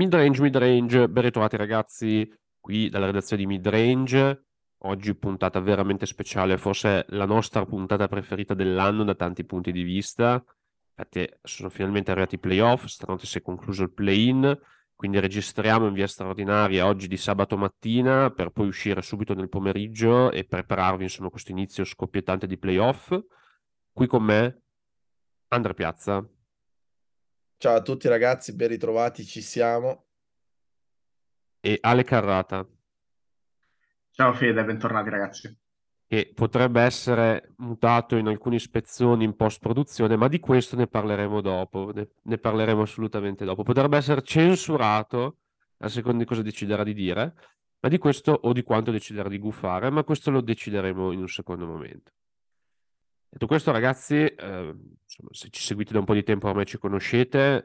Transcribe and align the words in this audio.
Midrange, 0.00 0.40
midrange, 0.40 1.08
ben 1.10 1.24
ritrovati 1.24 1.58
ragazzi 1.58 2.26
qui 2.58 2.88
dalla 2.88 3.04
redazione 3.04 3.42
di 3.42 3.48
Midrange. 3.48 4.46
Oggi 4.84 5.14
puntata 5.14 5.60
veramente 5.60 6.06
speciale, 6.06 6.56
forse 6.56 7.04
la 7.08 7.26
nostra 7.26 7.66
puntata 7.66 8.08
preferita 8.08 8.54
dell'anno 8.54 9.04
da 9.04 9.14
tanti 9.14 9.44
punti 9.44 9.72
di 9.72 9.82
vista. 9.82 10.42
Infatti 10.96 11.30
sono 11.42 11.68
finalmente 11.68 12.12
arrivati 12.12 12.36
i 12.36 12.38
playoff, 12.38 12.86
stanotte 12.86 13.26
si 13.26 13.36
è 13.36 13.42
concluso 13.42 13.82
il 13.82 13.92
play-in, 13.92 14.58
quindi 14.96 15.20
registriamo 15.20 15.86
in 15.88 15.92
via 15.92 16.06
straordinaria 16.06 16.86
oggi 16.86 17.06
di 17.06 17.18
sabato 17.18 17.58
mattina 17.58 18.30
per 18.30 18.52
poi 18.52 18.68
uscire 18.68 19.02
subito 19.02 19.34
nel 19.34 19.50
pomeriggio 19.50 20.30
e 20.30 20.44
prepararvi 20.44 21.02
insomma 21.02 21.28
questo 21.28 21.50
inizio 21.50 21.84
scoppiettante 21.84 22.46
di 22.46 22.56
playoff. 22.56 23.14
Qui 23.92 24.06
con 24.06 24.22
me 24.22 24.62
Andrea 25.48 25.74
Piazza. 25.74 26.26
Ciao 27.60 27.74
a 27.74 27.82
tutti 27.82 28.08
ragazzi, 28.08 28.54
ben 28.54 28.68
ritrovati, 28.68 29.22
ci 29.22 29.42
siamo. 29.42 30.06
E 31.60 31.76
Ale 31.82 32.04
Carrata. 32.04 32.66
Ciao 34.12 34.32
Fede, 34.32 34.64
bentornati 34.64 35.10
ragazzi. 35.10 35.58
Che 36.06 36.32
potrebbe 36.34 36.80
essere 36.80 37.52
mutato 37.58 38.16
in 38.16 38.28
alcune 38.28 38.56
ispezioni 38.56 39.24
in 39.24 39.36
post-produzione, 39.36 40.16
ma 40.16 40.28
di 40.28 40.40
questo 40.40 40.74
ne 40.74 40.86
parleremo 40.86 41.42
dopo, 41.42 41.92
ne, 41.92 42.08
ne 42.22 42.38
parleremo 42.38 42.80
assolutamente 42.80 43.44
dopo. 43.44 43.62
Potrebbe 43.62 43.98
essere 43.98 44.22
censurato, 44.22 45.40
a 45.80 45.88
seconda 45.88 46.20
di 46.20 46.24
cosa 46.24 46.40
deciderà 46.40 46.82
di 46.82 46.94
dire, 46.94 47.34
ma 47.80 47.90
di 47.90 47.98
questo 47.98 48.32
o 48.32 48.54
di 48.54 48.62
quanto 48.62 48.90
deciderà 48.90 49.28
di 49.28 49.38
gufare, 49.38 49.90
ma 49.90 50.02
questo 50.02 50.30
lo 50.30 50.40
decideremo 50.40 51.12
in 51.12 51.20
un 51.20 51.28
secondo 51.28 51.66
momento. 51.66 52.10
Detto 53.32 53.46
questo, 53.46 53.70
ragazzi, 53.70 54.24
eh, 54.24 54.74
se 55.04 55.50
ci 55.50 55.62
seguite 55.62 55.92
da 55.92 56.00
un 56.00 56.04
po' 56.04 56.14
di 56.14 56.24
tempo 56.24 56.48
ormai 56.48 56.66
ci 56.66 56.78
conoscete, 56.78 57.64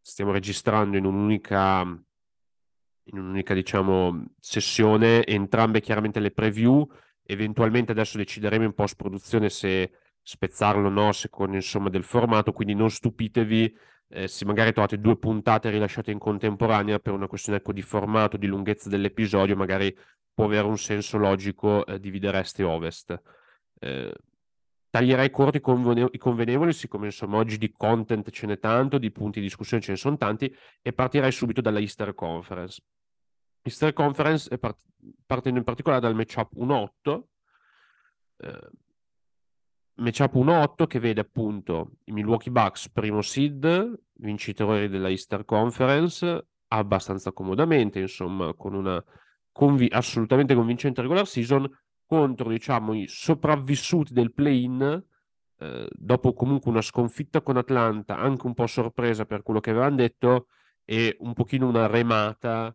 stiamo 0.00 0.32
registrando 0.32 0.96
in 0.96 1.04
un'unica, 1.04 1.80
in 1.82 3.18
un'unica 3.18 3.52
diciamo, 3.52 4.28
sessione, 4.40 5.26
entrambe 5.26 5.82
chiaramente 5.82 6.20
le 6.20 6.30
preview, 6.30 6.88
eventualmente 7.24 7.92
adesso 7.92 8.16
decideremo 8.16 8.64
in 8.64 8.72
post-produzione 8.72 9.50
se 9.50 9.90
spezzarlo 10.22 10.86
o 10.86 10.90
no, 10.90 11.12
secondo 11.12 11.54
insomma 11.56 11.90
del 11.90 12.04
formato, 12.04 12.52
quindi 12.52 12.72
non 12.74 12.90
stupitevi 12.90 13.76
eh, 14.08 14.26
se 14.26 14.46
magari 14.46 14.72
trovate 14.72 14.98
due 14.98 15.18
puntate 15.18 15.68
rilasciate 15.68 16.12
in 16.12 16.18
contemporanea 16.18 16.98
per 16.98 17.12
una 17.12 17.26
questione 17.26 17.58
ecco, 17.58 17.74
di 17.74 17.82
formato, 17.82 18.38
di 18.38 18.46
lunghezza 18.46 18.88
dell'episodio, 18.88 19.54
magari 19.54 19.94
può 20.32 20.46
avere 20.46 20.66
un 20.66 20.78
senso 20.78 21.18
logico 21.18 21.84
eh, 21.84 22.00
dividere 22.00 22.38
est 22.38 22.58
e 22.58 22.62
ovest. 22.62 23.20
Eh, 23.80 24.14
taglierei 24.90 25.30
corti 25.30 25.58
i 25.58 26.18
convenevoli, 26.18 26.72
siccome 26.72 27.06
insomma 27.06 27.36
oggi 27.36 27.58
di 27.58 27.72
content 27.72 28.30
ce 28.30 28.46
n'è 28.46 28.58
tanto, 28.58 28.98
di 28.98 29.10
punti 29.10 29.40
di 29.40 29.46
discussione 29.46 29.82
ce 29.82 29.92
ne 29.92 29.96
sono 29.96 30.16
tanti, 30.16 30.54
e 30.82 30.92
partirei 30.92 31.32
subito 31.32 31.60
dalla 31.60 31.80
Easter 31.80 32.14
Conference. 32.14 32.82
Easter 33.62 33.92
Conference 33.92 34.56
part- 34.58 34.84
partendo 35.24 35.58
in 35.58 35.64
particolare 35.64 36.00
dal 36.00 36.14
matchup 36.14 36.52
1-8, 36.54 37.28
eh, 38.38 38.70
matchup 39.94 40.34
1-8 40.34 40.86
che 40.86 40.98
vede 40.98 41.20
appunto 41.20 41.92
i 42.04 42.12
Milwaukee 42.12 42.52
Bucks 42.52 42.88
primo 42.90 43.22
seed, 43.22 44.00
vincitori 44.14 44.88
della 44.88 45.08
Easter 45.08 45.44
Conference, 45.44 46.46
abbastanza 46.68 47.32
comodamente, 47.32 47.98
insomma, 47.98 48.54
con 48.54 48.74
una 48.74 49.02
convi- 49.52 49.90
assolutamente 49.90 50.54
convincente 50.54 51.00
regular 51.00 51.26
season, 51.26 51.68
contro 52.06 52.50
diciamo, 52.50 52.94
i 52.94 53.06
sopravvissuti 53.08 54.12
del 54.12 54.32
play-in, 54.32 55.04
eh, 55.58 55.88
dopo 55.90 56.32
comunque 56.34 56.70
una 56.70 56.82
sconfitta 56.82 57.42
con 57.42 57.56
Atlanta, 57.56 58.16
anche 58.16 58.46
un 58.46 58.54
po' 58.54 58.66
sorpresa 58.66 59.24
per 59.26 59.42
quello 59.42 59.60
che 59.60 59.70
avevano 59.70 59.96
detto, 59.96 60.48
e 60.84 61.16
un 61.20 61.34
pochino 61.34 61.68
una 61.68 61.86
remata 61.86 62.74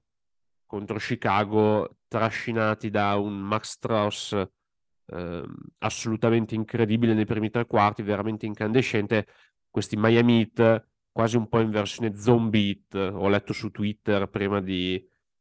contro 0.66 0.98
Chicago, 0.98 1.98
trascinati 2.08 2.90
da 2.90 3.16
un 3.16 3.40
Max 3.40 3.72
Strauss 3.72 4.34
eh, 5.06 5.44
assolutamente 5.80 6.56
incredibile 6.56 7.14
nei 7.14 7.26
primi 7.26 7.50
tre 7.50 7.66
quarti, 7.66 8.02
veramente 8.04 8.46
incandescente. 8.46 9.28
Questi 9.70 9.96
Miami 9.98 10.40
Heat 10.40 10.88
quasi 11.12 11.36
un 11.36 11.48
po' 11.50 11.60
in 11.60 11.72
versione 11.72 12.16
zombie 12.16 12.86
ho 12.94 13.28
letto 13.28 13.54
su 13.54 13.70
Twitter 13.70 14.30
prima, 14.30 14.62
di, 14.62 14.96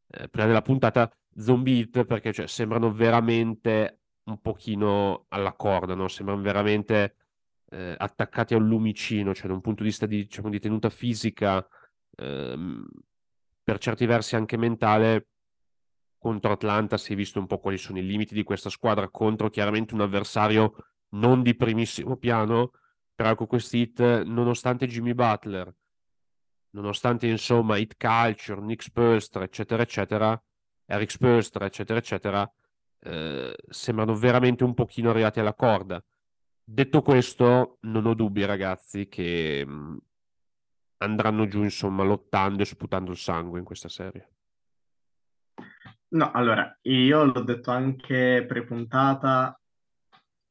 eh, 0.09 0.29
prima 0.29 0.47
della 0.47 0.62
puntata, 0.62 1.11
zombie 1.37 1.81
hit 1.81 2.05
perché 2.05 2.33
cioè, 2.33 2.47
sembrano 2.47 2.93
veramente 2.93 4.01
un 4.25 4.41
pochino 4.41 5.27
alla 5.29 5.53
corda, 5.53 5.95
no? 5.95 6.09
sembrano 6.09 6.43
veramente 6.43 7.17
eh, 7.71 7.95
attaccati 7.97 8.55
al 8.55 8.63
lumicino, 8.63 9.35
cioè 9.35 9.47
da 9.47 9.55
un 9.55 9.61
punto 9.61 9.83
di 9.83 9.89
vista 9.89 10.07
di, 10.07 10.25
diciamo, 10.25 10.49
di 10.49 10.59
tenuta 10.59 10.91
fisica, 10.91 11.67
ehm, 12.17 12.87
per 13.63 13.79
certi 13.79 14.07
versi 14.07 14.37
anche 14.37 14.57
mentale, 14.57 15.29
contro 16.19 16.53
Atlanta 16.53 16.99
si 16.99 17.15
è 17.15 17.17
visto 17.17 17.39
un 17.39 17.47
po' 17.47 17.59
quali 17.59 17.79
sono 17.79 17.99
i 17.99 18.07
limiti 18.07 18.35
di 18.35 18.43
questa 18.43 18.69
squadra 18.69 19.09
contro 19.09 19.49
chiaramente 19.49 19.95
un 19.95 20.03
avversario 20.03 20.75
non 21.11 21.43
di 21.43 21.57
primissimo 21.57 22.17
piano, 22.17 22.73
però 23.15 23.35
con 23.35 23.47
questi 23.47 23.79
hit, 23.79 24.23
nonostante 24.23 24.87
Jimmy 24.87 25.15
Butler, 25.15 25.75
nonostante 26.71 27.27
insomma 27.27 27.79
hit 27.79 27.97
culture, 27.97 28.61
Nick 28.61 28.83
Spolstra, 28.83 29.45
eccetera, 29.45 29.83
eccetera, 29.83 30.43
Eric 30.91 31.11
Spolstra, 31.11 31.67
eccetera, 31.67 31.99
eccetera, 32.01 32.53
eh, 32.99 33.55
sembrano 33.69 34.15
veramente 34.15 34.65
un 34.65 34.75
pochino 34.75 35.11
arrivati 35.11 35.39
alla 35.39 35.55
corda. 35.55 36.03
Detto 36.65 37.03
questo, 37.03 37.78
non 37.83 38.06
ho 38.06 38.15
dubbi, 38.15 38.45
ragazzi, 38.45 39.09
che 39.09 39.65
mm, 39.65 39.97
andranno 40.99 41.47
giù, 41.47 41.62
insomma, 41.62 42.03
lottando 42.03 42.62
e 42.62 42.67
sputando 42.67 43.12
il 43.12 43.17
sangue 43.17 43.61
in 43.61 43.65
questa 43.65 43.89
serie. 43.89 44.31
No, 46.09 46.33
allora, 46.33 46.77
io 46.83 47.25
l'ho 47.25 47.43
detto 47.43 47.71
anche 47.71 48.45
pre-puntata, 48.47 49.61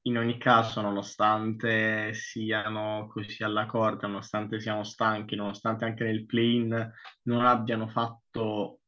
in 0.04 0.18
ogni 0.18 0.38
caso, 0.38 0.80
nonostante 0.80 2.14
siano 2.14 3.10
così 3.12 3.44
alla 3.44 3.66
corda, 3.66 4.08
nonostante 4.08 4.62
siano 4.62 4.84
stanchi, 4.84 5.36
nonostante 5.36 5.84
anche 5.84 6.06
nel 6.06 6.26
play-in 6.26 6.92
non 7.24 7.46
abbiano 7.46 7.90
fatto 7.90 8.79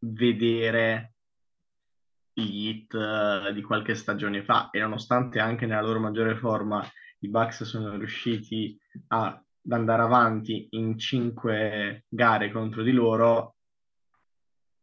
vedere 0.00 1.14
gli 2.32 2.68
hit 2.68 2.92
uh, 2.94 3.52
di 3.52 3.62
qualche 3.62 3.94
stagione 3.94 4.44
fa 4.44 4.70
e 4.70 4.78
nonostante 4.78 5.40
anche 5.40 5.66
nella 5.66 5.82
loro 5.82 5.98
maggiore 5.98 6.36
forma 6.36 6.86
i 7.20 7.28
Bucks 7.28 7.64
sono 7.64 7.96
riusciti 7.96 8.78
ad 9.08 9.40
andare 9.68 10.02
avanti 10.02 10.68
in 10.70 10.98
cinque 10.98 12.04
gare 12.08 12.50
contro 12.52 12.82
di 12.82 12.92
loro, 12.92 13.56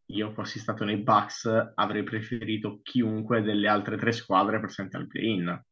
io 0.08 0.32
fossi 0.32 0.60
stato 0.60 0.84
nei 0.84 0.98
Bucks 0.98 1.72
avrei 1.76 2.04
preferito 2.04 2.82
chiunque 2.84 3.42
delle 3.42 3.68
altre 3.68 3.98
tre 3.98 4.12
squadre 4.12 4.60
presenti 4.60 4.96
al 4.96 5.08
play-in. 5.08 5.64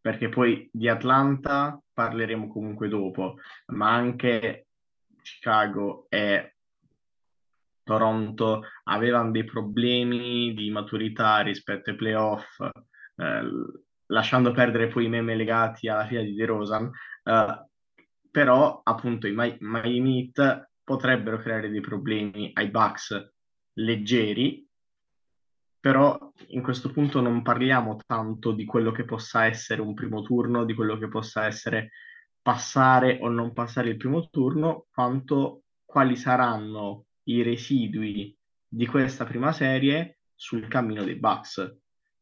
Perché 0.00 0.28
poi 0.28 0.68
di 0.72 0.88
Atlanta 0.88 1.80
parleremo 1.92 2.48
comunque 2.48 2.88
dopo, 2.88 3.36
ma 3.66 3.92
anche 3.92 4.68
Chicago 5.20 6.06
e 6.08 6.56
Toronto 7.88 8.64
avevano 8.84 9.30
dei 9.30 9.44
problemi 9.44 10.52
di 10.52 10.70
maturità 10.70 11.40
rispetto 11.40 11.88
ai 11.88 11.96
playoff, 11.96 12.60
eh, 12.60 13.42
lasciando 14.06 14.52
perdere 14.52 14.88
poi 14.88 15.06
i 15.06 15.08
meme 15.08 15.34
legati 15.34 15.88
alla 15.88 16.06
fine 16.06 16.22
di 16.24 16.34
DeRozan, 16.34 16.90
eh, 17.24 17.66
però 18.30 18.82
appunto 18.84 19.26
i 19.26 19.32
Miami 19.32 20.20
Heat 20.20 20.68
potrebbero 20.84 21.38
creare 21.38 21.70
dei 21.70 21.80
problemi 21.80 22.50
ai 22.52 22.68
Bucks 22.68 23.32
leggeri, 23.72 24.66
però 25.80 26.18
in 26.48 26.62
questo 26.62 26.90
punto 26.90 27.22
non 27.22 27.40
parliamo 27.40 27.96
tanto 28.06 28.52
di 28.52 28.66
quello 28.66 28.92
che 28.92 29.04
possa 29.04 29.46
essere 29.46 29.80
un 29.80 29.94
primo 29.94 30.20
turno, 30.20 30.64
di 30.64 30.74
quello 30.74 30.98
che 30.98 31.08
possa 31.08 31.46
essere 31.46 31.92
passare 32.42 33.18
o 33.22 33.28
non 33.28 33.54
passare 33.54 33.88
il 33.88 33.96
primo 33.96 34.28
turno, 34.28 34.86
quanto 34.92 35.62
quali 35.86 36.16
saranno 36.16 37.06
i 37.28 37.42
residui 37.42 38.36
di 38.66 38.86
questa 38.86 39.24
prima 39.24 39.52
serie 39.52 40.20
sul 40.34 40.68
cammino 40.68 41.04
dei 41.04 41.16
Bucks, 41.16 41.78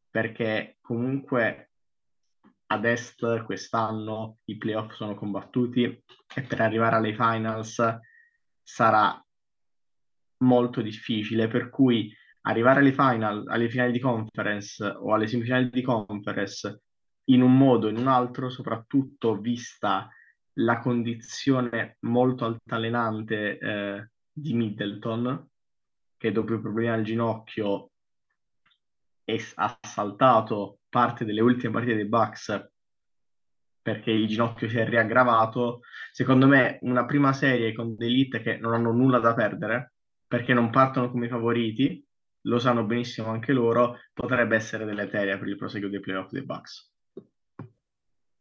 perché 0.09 0.77
comunque 0.81 1.71
ad 2.67 2.85
est 2.85 3.43
quest'anno 3.43 4.39
i 4.45 4.57
playoff 4.57 4.93
sono 4.93 5.15
combattuti 5.15 5.83
e 5.83 6.41
per 6.41 6.61
arrivare 6.61 6.97
alle 6.97 7.13
finals 7.13 7.81
sarà 8.61 9.21
molto 10.39 10.81
difficile, 10.81 11.47
per 11.47 11.69
cui 11.69 12.13
arrivare 12.41 12.79
alle, 12.79 12.91
final, 12.91 13.43
alle 13.47 13.69
finali 13.69 13.91
di 13.91 13.99
conference 13.99 14.83
o 14.83 15.13
alle 15.13 15.27
semifinali 15.27 15.69
di 15.69 15.81
conference 15.81 16.81
in 17.25 17.41
un 17.41 17.57
modo 17.57 17.87
o 17.87 17.89
in 17.89 17.97
un 17.97 18.07
altro, 18.07 18.49
soprattutto 18.49 19.37
vista 19.37 20.09
la 20.59 20.79
condizione 20.79 21.97
molto 22.01 22.45
altalenante 22.45 23.57
eh, 23.57 24.09
di 24.39 24.53
Middleton, 24.53 25.49
che 26.15 26.31
dopo 26.31 26.53
i 26.53 26.61
problemi 26.61 26.89
al 26.89 27.03
ginocchio 27.03 27.89
è, 29.23 29.35
ha 29.55 29.79
saltato 29.81 30.79
parte 30.89 31.25
delle 31.25 31.41
ultime 31.41 31.73
partite 31.73 31.95
dei 31.95 32.05
Bucks 32.05 32.69
perché 33.81 34.11
il 34.11 34.27
ginocchio 34.27 34.69
si 34.69 34.77
è 34.77 34.87
riaggravato. 34.87 35.79
Secondo 36.11 36.45
me 36.45 36.77
una 36.81 37.05
prima 37.05 37.33
serie 37.33 37.73
con 37.73 37.95
dei 37.95 38.09
Elite 38.09 38.41
che 38.41 38.57
non 38.57 38.73
hanno 38.73 38.91
nulla 38.91 39.19
da 39.19 39.33
perdere, 39.33 39.93
perché 40.27 40.53
non 40.53 40.69
partono 40.69 41.09
come 41.09 41.29
favoriti, 41.29 42.05
lo 42.41 42.59
sanno 42.59 42.83
benissimo 42.83 43.29
anche 43.29 43.53
loro, 43.53 43.97
potrebbe 44.13 44.55
essere 44.55 44.85
deleteria 44.85 45.37
per 45.37 45.47
il 45.47 45.55
proseguo 45.55 45.89
dei 45.89 45.99
playoff 45.99 46.31
dei 46.31 46.43
Bucks. 46.43 46.91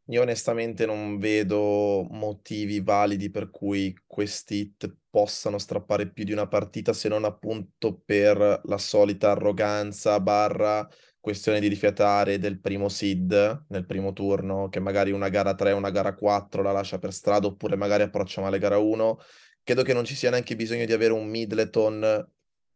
Io 0.09 0.21
onestamente 0.21 0.85
non 0.85 1.19
vedo 1.19 2.07
motivi 2.11 2.81
validi 2.81 3.31
per 3.31 3.51
cui 3.51 3.97
questi 4.07 4.57
hit 4.57 4.97
possano 5.17 5.57
strappare 5.57 6.11
più 6.11 6.25
di 6.25 6.33
una 6.33 6.47
partita 6.47 6.93
se 6.93 7.09
non 7.09 7.25
appunto 7.25 8.03
per 8.05 8.61
la 8.65 8.77
solita 8.77 9.31
arroganza 9.31 10.21
barra 10.21 10.87
questione 11.19 11.59
di 11.59 11.69
rifiatare 11.69 12.39
del 12.39 12.61
primo 12.61 12.91
seed 12.91 13.65
nel 13.69 13.87
primo 13.87 14.13
turno, 14.13 14.69
che 14.69 14.79
magari 14.79 15.13
una 15.13 15.31
gara 15.31 15.55
3, 15.55 15.73
una 15.73 15.89
gara 15.89 16.15
4 16.15 16.63
la 16.63 16.71
lascia 16.71 16.99
per 16.99 17.15
strada 17.15 17.47
oppure 17.47 17.77
magari 17.77 18.03
approccia 18.03 18.43
male 18.43 18.59
gara 18.59 18.77
1. 18.77 19.19
Credo 19.63 19.83
che 19.83 19.95
non 19.95 20.05
ci 20.05 20.15
sia 20.15 20.29
neanche 20.29 20.55
bisogno 20.55 20.85
di 20.85 20.93
avere 20.93 21.15
un 21.15 21.27
Middleton 21.27 22.29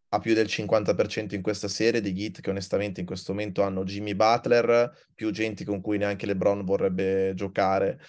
a 0.08 0.18
più 0.18 0.32
del 0.32 0.46
50% 0.46 1.34
in 1.34 1.42
questa 1.42 1.68
serie 1.68 2.00
di 2.00 2.14
Git 2.14 2.40
che 2.40 2.48
onestamente 2.48 3.00
in 3.00 3.06
questo 3.06 3.32
momento 3.34 3.60
hanno 3.60 3.84
Jimmy 3.84 4.14
Butler, 4.14 4.90
più 5.14 5.30
gente 5.30 5.62
con 5.66 5.82
cui 5.82 5.98
neanche 5.98 6.24
LeBron 6.24 6.64
vorrebbe 6.64 7.34
giocare. 7.34 8.00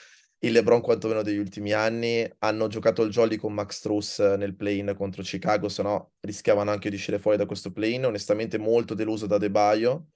Il 0.43 0.53
LeBron 0.53 0.81
quantomeno 0.81 1.21
degli 1.21 1.37
ultimi 1.37 1.71
anni 1.71 2.27
hanno 2.39 2.65
giocato 2.67 3.03
il 3.03 3.11
jolly 3.11 3.35
con 3.35 3.53
Max 3.53 3.79
Truss 3.79 4.19
nel 4.19 4.55
play-in 4.55 4.95
contro 4.97 5.21
Chicago, 5.21 5.69
se 5.69 5.83
no 5.83 6.13
rischiavano 6.21 6.71
anche 6.71 6.89
di 6.89 6.95
uscire 6.95 7.19
fuori 7.19 7.37
da 7.37 7.45
questo 7.45 7.71
play-in. 7.71 8.05
Onestamente 8.05 8.57
molto 8.57 8.95
deluso 8.95 9.27
da 9.27 9.37
De 9.37 9.51
Baio, 9.51 10.07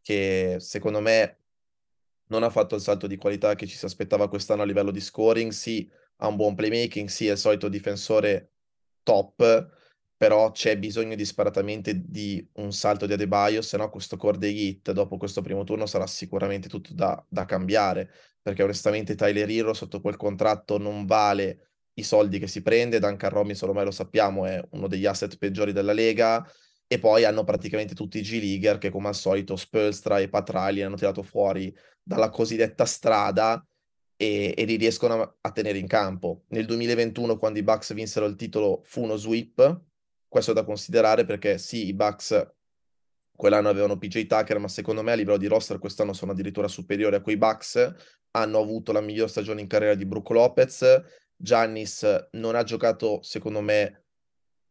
che 0.00 0.58
secondo 0.60 1.00
me 1.00 1.38
non 2.28 2.44
ha 2.44 2.50
fatto 2.50 2.76
il 2.76 2.80
salto 2.80 3.08
di 3.08 3.16
qualità 3.16 3.56
che 3.56 3.66
ci 3.66 3.76
si 3.76 3.84
aspettava 3.84 4.28
quest'anno 4.28 4.62
a 4.62 4.66
livello 4.66 4.92
di 4.92 5.00
scoring. 5.00 5.50
Sì, 5.50 5.90
ha 6.18 6.28
un 6.28 6.36
buon 6.36 6.54
playmaking, 6.54 7.08
sì, 7.08 7.26
è 7.26 7.32
il 7.32 7.38
solito 7.38 7.68
difensore 7.68 8.52
top, 9.02 9.68
però 10.22 10.52
c'è 10.52 10.78
bisogno 10.78 11.16
disparatamente 11.16 12.00
di 12.00 12.48
un 12.58 12.72
salto 12.72 13.06
di 13.06 13.12
Adebayo, 13.12 13.60
se 13.60 13.76
no 13.76 13.90
questo 13.90 14.16
core 14.16 14.38
dei 14.38 14.68
hit 14.68 14.92
dopo 14.92 15.16
questo 15.16 15.42
primo 15.42 15.64
turno 15.64 15.84
sarà 15.84 16.06
sicuramente 16.06 16.68
tutto 16.68 16.94
da, 16.94 17.20
da 17.28 17.44
cambiare, 17.44 18.08
perché 18.40 18.62
onestamente 18.62 19.16
Tyler 19.16 19.50
Hero 19.50 19.74
sotto 19.74 20.00
quel 20.00 20.16
contratto 20.16 20.78
non 20.78 21.06
vale 21.06 21.70
i 21.94 22.04
soldi 22.04 22.38
che 22.38 22.46
si 22.46 22.62
prende, 22.62 23.00
Duncan 23.00 23.30
Robinson 23.30 23.70
ormai 23.70 23.84
lo 23.84 23.90
sappiamo 23.90 24.46
è 24.46 24.62
uno 24.70 24.86
degli 24.86 25.06
asset 25.06 25.36
peggiori 25.38 25.72
della 25.72 25.92
Lega, 25.92 26.48
e 26.86 27.00
poi 27.00 27.24
hanno 27.24 27.42
praticamente 27.42 27.92
tutti 27.92 28.18
i 28.18 28.22
G-Leaguer 28.22 28.78
che 28.78 28.90
come 28.90 29.08
al 29.08 29.16
solito 29.16 29.56
Spolstra 29.56 30.20
e 30.20 30.28
Patrali 30.28 30.82
hanno 30.82 30.94
tirato 30.94 31.24
fuori 31.24 31.76
dalla 32.00 32.30
cosiddetta 32.30 32.84
strada 32.84 33.60
e, 34.14 34.54
e 34.56 34.64
li 34.66 34.76
riescono 34.76 35.20
a, 35.20 35.36
a 35.40 35.50
tenere 35.50 35.78
in 35.78 35.88
campo. 35.88 36.44
Nel 36.50 36.66
2021 36.66 37.36
quando 37.38 37.58
i 37.58 37.64
Bucks 37.64 37.92
vinsero 37.92 38.26
il 38.26 38.36
titolo 38.36 38.82
fu 38.84 39.02
uno 39.02 39.16
sweep, 39.16 39.90
questo 40.32 40.52
è 40.52 40.54
da 40.54 40.64
considerare 40.64 41.26
perché 41.26 41.58
sì, 41.58 41.88
i 41.88 41.92
Bucks 41.92 42.54
quell'anno 43.36 43.68
avevano 43.68 43.98
PJ 43.98 44.24
Tucker, 44.24 44.58
ma 44.58 44.66
secondo 44.66 45.02
me 45.02 45.12
a 45.12 45.14
livello 45.14 45.36
di 45.36 45.46
roster 45.46 45.78
quest'anno 45.78 46.14
sono 46.14 46.32
addirittura 46.32 46.68
superiori 46.68 47.16
a 47.16 47.20
quei 47.20 47.36
Bucks. 47.36 47.94
Hanno 48.30 48.58
avuto 48.58 48.92
la 48.92 49.02
miglior 49.02 49.28
stagione 49.28 49.60
in 49.60 49.66
carriera 49.66 49.94
di 49.94 50.06
Brook 50.06 50.30
Lopez. 50.30 51.02
Giannis 51.36 52.28
non 52.30 52.54
ha 52.54 52.62
giocato, 52.62 53.20
secondo 53.22 53.60
me, 53.60 54.04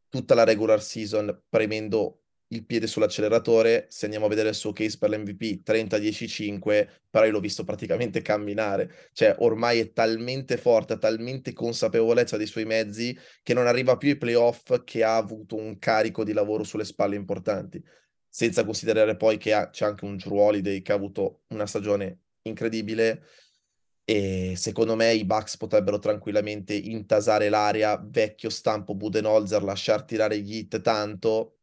tutta 0.09 0.33
la 0.33 0.45
regular 0.45 0.81
season 0.81 1.43
premendo 1.47 2.20
il 2.51 2.65
piede 2.65 2.87
sull'acceleratore, 2.87 3.87
se 3.89 4.05
andiamo 4.05 4.25
a 4.25 4.29
vedere 4.29 4.49
il 4.49 4.55
suo 4.55 4.73
case 4.73 4.97
per 4.97 5.09
l'MVP 5.09 5.61
30-10-5, 5.63 6.87
però 7.09 7.25
io 7.25 7.31
l'ho 7.31 7.39
visto 7.39 7.63
praticamente 7.63 8.21
camminare, 8.21 9.09
cioè 9.13 9.35
ormai 9.39 9.79
è 9.79 9.91
talmente 9.93 10.57
forte, 10.57 10.93
ha 10.93 10.97
talmente 10.97 11.53
consapevolezza 11.53 12.37
dei 12.37 12.47
suoi 12.47 12.65
mezzi 12.65 13.17
che 13.43 13.53
non 13.53 13.67
arriva 13.67 13.97
più 13.97 14.09
ai 14.09 14.17
playoff 14.17 14.83
che 14.83 15.03
ha 15.03 15.15
avuto 15.15 15.55
un 15.55 15.77
carico 15.79 16.23
di 16.23 16.33
lavoro 16.33 16.63
sulle 16.63 16.85
spalle 16.85 17.15
importanti, 17.15 17.81
senza 18.27 18.65
considerare 18.65 19.15
poi 19.15 19.37
che 19.37 19.53
ha, 19.53 19.69
c'è 19.69 19.85
anche 19.85 20.05
un 20.05 20.17
Drew 20.17 20.37
Holiday 20.37 20.81
che 20.81 20.91
ha 20.91 20.95
avuto 20.95 21.41
una 21.49 21.65
stagione 21.65 22.19
incredibile 22.43 23.23
e 24.03 24.55
secondo 24.57 24.95
me 24.95 25.13
i 25.13 25.23
Bucks 25.23 25.57
potrebbero 25.57 25.99
tranquillamente 25.99 26.73
intasare 26.73 27.47
l'area, 27.47 27.97
vecchio 28.03 28.49
stampo 28.49 28.95
Budenholzer, 28.95 29.63
lasciar 29.63 30.03
tirare 30.03 30.39
gli 30.39 30.57
hit 30.57 30.81
tanto 30.81 31.60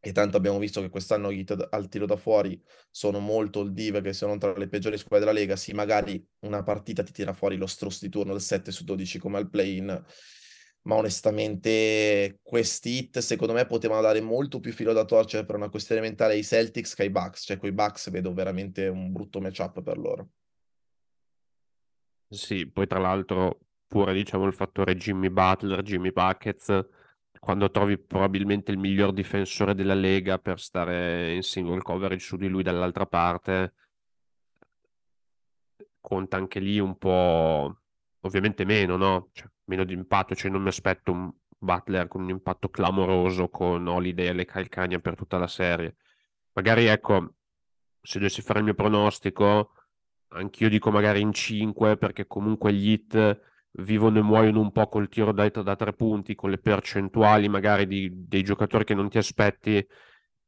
e 0.00 0.12
tanto 0.12 0.36
abbiamo 0.36 0.58
visto 0.58 0.80
che 0.80 0.88
quest'anno 0.88 1.32
gli 1.32 1.38
hit 1.38 1.68
al 1.70 1.88
tiro 1.88 2.06
da 2.06 2.16
fuori 2.16 2.60
sono 2.90 3.18
molto 3.18 3.60
il 3.62 3.72
div 3.72 4.00
che 4.00 4.12
sono 4.12 4.38
tra 4.38 4.56
le 4.56 4.68
peggiori 4.68 4.96
squadre 4.96 5.26
della 5.26 5.38
Lega, 5.38 5.56
sì 5.56 5.72
magari 5.72 6.24
una 6.40 6.62
partita 6.62 7.02
ti 7.02 7.12
tira 7.12 7.32
fuori 7.32 7.56
lo 7.56 7.66
strus 7.66 8.00
di 8.00 8.08
turno 8.08 8.32
del 8.32 8.40
7 8.40 8.70
su 8.70 8.84
12 8.84 9.18
come 9.18 9.38
al 9.38 9.50
play-in, 9.50 10.04
ma 10.82 10.94
onestamente 10.94 12.38
questi 12.42 12.98
hit 12.98 13.18
secondo 13.18 13.52
me 13.52 13.66
potevano 13.66 14.00
dare 14.00 14.20
molto 14.20 14.60
più 14.60 14.72
filo 14.72 14.92
da 14.92 15.04
torcere 15.04 15.44
per 15.44 15.56
una 15.56 15.68
questione 15.68 16.00
mentale 16.00 16.34
ai 16.34 16.44
Celtics 16.44 16.94
che 16.94 17.02
ai 17.02 17.10
Bucks, 17.10 17.42
cioè 17.44 17.58
quei 17.58 17.72
Bucks 17.72 18.10
vedo 18.10 18.32
veramente 18.32 18.86
un 18.86 19.10
brutto 19.12 19.40
matchup 19.40 19.82
per 19.82 19.98
loro. 19.98 20.30
Sì, 22.30 22.70
poi 22.70 22.86
tra 22.86 22.98
l'altro 22.98 23.60
pure 23.86 24.12
diciamo 24.12 24.44
il 24.44 24.52
fattore 24.52 24.96
Jimmy 24.96 25.30
Butler, 25.30 25.82
Jimmy 25.82 26.12
Buckets 26.12 26.86
quando 27.38 27.70
trovi 27.70 27.98
probabilmente 27.98 28.70
il 28.70 28.78
miglior 28.78 29.12
difensore 29.12 29.74
della 29.74 29.94
Lega 29.94 30.38
per 30.38 30.60
stare 30.60 31.34
in 31.34 31.42
single 31.42 31.82
coverage 31.82 32.24
su 32.24 32.36
di 32.36 32.48
lui 32.48 32.62
dall'altra 32.62 33.06
parte, 33.06 33.74
conta 36.00 36.36
anche 36.36 36.60
lì 36.60 36.78
un 36.78 36.96
po', 36.96 37.80
ovviamente 38.20 38.64
meno, 38.64 38.96
no? 38.96 39.28
Cioè, 39.32 39.48
meno 39.64 39.84
di 39.84 39.92
impatto, 39.92 40.34
cioè 40.34 40.50
non 40.50 40.62
mi 40.62 40.68
aspetto 40.68 41.12
un 41.12 41.32
Butler 41.60 42.06
con 42.06 42.22
un 42.22 42.28
impatto 42.30 42.68
clamoroso 42.68 43.48
con 43.48 43.86
Holiday 43.86 44.28
e 44.28 44.32
le 44.32 44.44
calcagna 44.44 44.98
per 45.00 45.16
tutta 45.16 45.38
la 45.38 45.48
serie. 45.48 45.96
Magari, 46.52 46.86
ecco, 46.86 47.34
se 48.00 48.18
dovessi 48.18 48.42
fare 48.42 48.60
il 48.60 48.64
mio 48.64 48.74
pronostico, 48.74 49.72
anch'io 50.28 50.68
dico 50.68 50.90
magari 50.90 51.20
in 51.20 51.32
5, 51.32 51.96
perché 51.96 52.26
comunque 52.26 52.72
gli 52.72 52.90
hit 52.90 53.40
vivono 53.78 54.18
e 54.18 54.22
muoiono 54.22 54.60
un 54.60 54.72
po' 54.72 54.86
col 54.88 55.08
tiro 55.08 55.32
da, 55.32 55.48
da 55.48 55.76
tre 55.76 55.92
punti, 55.92 56.34
con 56.34 56.50
le 56.50 56.58
percentuali 56.58 57.48
magari 57.48 57.86
di, 57.86 58.10
dei 58.12 58.42
giocatori 58.42 58.84
che 58.84 58.94
non 58.94 59.08
ti 59.08 59.18
aspetti 59.18 59.86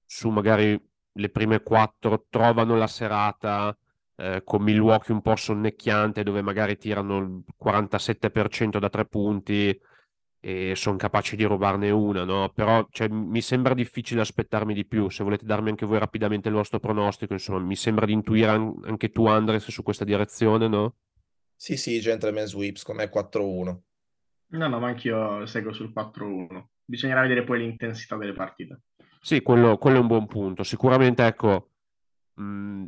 su 0.04 0.30
magari 0.30 0.80
le 1.12 1.28
prime 1.28 1.60
quattro 1.62 2.26
trovano 2.28 2.76
la 2.76 2.86
serata 2.86 3.76
eh, 4.16 4.42
con 4.44 4.62
Milwaukee 4.62 5.14
un 5.14 5.22
po' 5.22 5.36
sonnecchiante 5.36 6.22
dove 6.22 6.42
magari 6.42 6.76
tirano 6.76 7.18
il 7.18 7.44
47% 7.62 8.78
da 8.78 8.88
tre 8.88 9.06
punti 9.06 9.78
e 10.42 10.74
sono 10.74 10.96
capaci 10.96 11.36
di 11.36 11.44
rubarne 11.44 11.90
una, 11.90 12.24
no? 12.24 12.50
Però 12.54 12.86
cioè, 12.90 13.08
mi 13.08 13.42
sembra 13.42 13.74
difficile 13.74 14.22
aspettarmi 14.22 14.72
di 14.72 14.86
più. 14.86 15.10
Se 15.10 15.22
volete 15.22 15.44
darmi 15.44 15.68
anche 15.68 15.84
voi 15.84 15.98
rapidamente 15.98 16.48
il 16.48 16.54
vostro 16.54 16.78
pronostico, 16.80 17.34
insomma, 17.34 17.58
mi 17.58 17.76
sembra 17.76 18.06
di 18.06 18.12
intuire 18.12 18.48
anche 18.48 19.10
tu, 19.10 19.26
Andres, 19.26 19.68
su 19.68 19.82
questa 19.82 20.04
direzione, 20.04 20.66
no? 20.66 20.94
Sì, 21.60 21.76
sì, 21.76 22.00
Gentleman 22.00 22.46
Sweeps, 22.46 22.84
con 22.84 22.96
me 22.96 23.10
4-1. 23.10 23.82
No, 24.52 24.66
no, 24.66 24.78
ma 24.78 24.88
anch'io 24.88 25.44
seguo 25.44 25.74
sul 25.74 25.92
4-1. 25.92 26.70
Bisognerà 26.82 27.20
vedere 27.20 27.44
poi 27.44 27.58
l'intensità 27.58 28.16
delle 28.16 28.32
partite. 28.32 28.84
Sì, 29.20 29.42
quello, 29.42 29.76
quello 29.76 29.98
è 29.98 30.00
un 30.00 30.06
buon 30.06 30.26
punto. 30.26 30.62
Sicuramente, 30.62 31.22
ecco, 31.26 31.68
mh, 32.32 32.42
mm, 32.42 32.84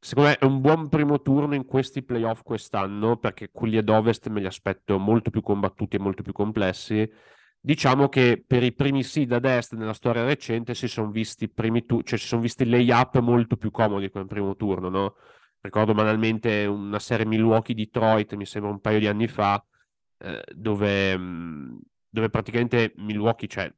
secondo 0.00 0.30
me 0.30 0.38
è 0.38 0.44
un 0.46 0.62
buon 0.62 0.88
primo 0.88 1.20
turno 1.20 1.54
in 1.54 1.66
questi 1.66 2.02
playoff 2.02 2.40
quest'anno, 2.42 3.18
perché 3.18 3.50
quelli 3.52 3.76
ad 3.76 3.90
ovest 3.90 4.26
me 4.28 4.40
li 4.40 4.46
aspetto 4.46 4.98
molto 4.98 5.28
più 5.28 5.42
combattuti 5.42 5.96
e 5.96 5.98
molto 5.98 6.22
più 6.22 6.32
complessi. 6.32 7.06
Diciamo 7.60 8.08
che 8.08 8.42
per 8.44 8.62
i 8.62 8.72
primi 8.72 9.02
seed 9.02 9.32
ad 9.32 9.44
est 9.44 9.74
nella 9.74 9.92
storia 9.92 10.24
recente 10.24 10.74
si 10.74 10.88
sono 10.88 11.10
visti 11.10 11.50
primi 11.50 11.84
tu- 11.84 12.02
cioè 12.02 12.18
si 12.18 12.26
sono 12.26 12.40
visti 12.40 12.64
lay-up 12.66 13.18
molto 13.18 13.58
più 13.58 13.70
comodi 13.70 14.08
come 14.08 14.24
primo 14.24 14.56
turno, 14.56 14.88
no? 14.88 15.16
Ricordo 15.60 15.94
banalmente 15.94 16.64
una 16.66 16.98
serie 16.98 17.26
Milwaukee-Detroit, 17.26 18.34
mi 18.34 18.46
sembra 18.46 18.70
un 18.70 18.80
paio 18.80 18.98
di 18.98 19.06
anni 19.06 19.28
fa, 19.28 19.64
eh, 20.18 20.42
dove, 20.54 21.16
mm, 21.18 21.76
dove, 22.08 22.30
praticamente 22.30 22.92
Milwaukee 22.96 23.48
cioè, 23.48 23.72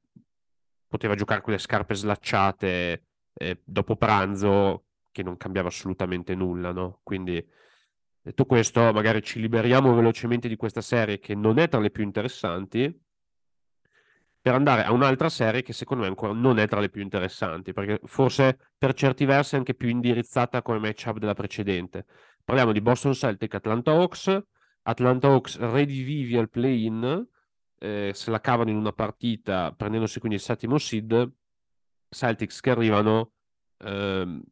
poteva 0.87 1.14
giocare 1.14 1.40
con 1.40 1.52
le 1.52 1.58
scarpe 1.58 1.94
slacciate 1.94 3.04
eh, 3.35 3.61
dopo 3.64 3.97
pranzo, 3.97 4.85
che 5.11 5.23
non 5.23 5.37
cambiava 5.37 5.68
assolutamente 5.68 6.35
nulla, 6.35 6.73
no? 6.73 7.00
Quindi, 7.02 7.44
detto 8.20 8.44
questo, 8.47 8.92
magari 8.92 9.23
ci 9.23 9.40
liberiamo 9.40 9.94
velocemente 9.94 10.49
di 10.49 10.56
questa 10.56 10.80
serie 10.80 11.18
che 11.18 11.35
non 11.35 11.58
è 11.58 11.68
tra 11.68 11.80
le 11.80 11.90
più 11.90 12.04
interessanti, 12.04 13.06
per 14.40 14.54
andare 14.54 14.85
a 14.85 14.92
un'altra 14.92 15.28
serie 15.28 15.62
che 15.62 15.73
secondo 15.73 16.02
me 16.04 16.09
ancora 16.09 16.33
non 16.33 16.59
è 16.59 16.68
tra 16.68 16.80
le 16.80 16.88
più 16.88 17.02
interessanti, 17.02 17.73
perché 17.73 18.00
forse 18.04 18.59
per 18.78 18.95
certi 18.95 19.25
versi 19.25 19.54
è 19.54 19.59
anche 19.59 19.75
più 19.75 19.88
indirizzata 19.88 20.62
come 20.62 20.78
matchup 20.78 21.18
della 21.18 21.35
precedente. 21.35 22.07
Parliamo 22.45 22.73
di 22.73 22.80
Boston 22.80 23.14
Celtic 23.14 23.54
Atlanta 23.54 23.90
Hawks, 23.92 24.42
Atlanta 24.83 25.28
Hawks 25.28 25.59
redivivi 25.59 26.37
al 26.37 26.49
play-in, 26.49 27.26
eh, 27.78 28.11
se 28.14 28.30
la 28.30 28.40
cavano 28.40 28.71
in 28.71 28.76
una 28.76 28.92
partita 28.92 29.73
prendendosi 29.76 30.18
quindi 30.18 30.38
il 30.38 30.42
settimo 30.42 30.78
seed, 30.78 31.30
Celtics 32.09 32.61
che 32.61 32.71
arrivano 32.71 33.33
ehm, 33.78 34.42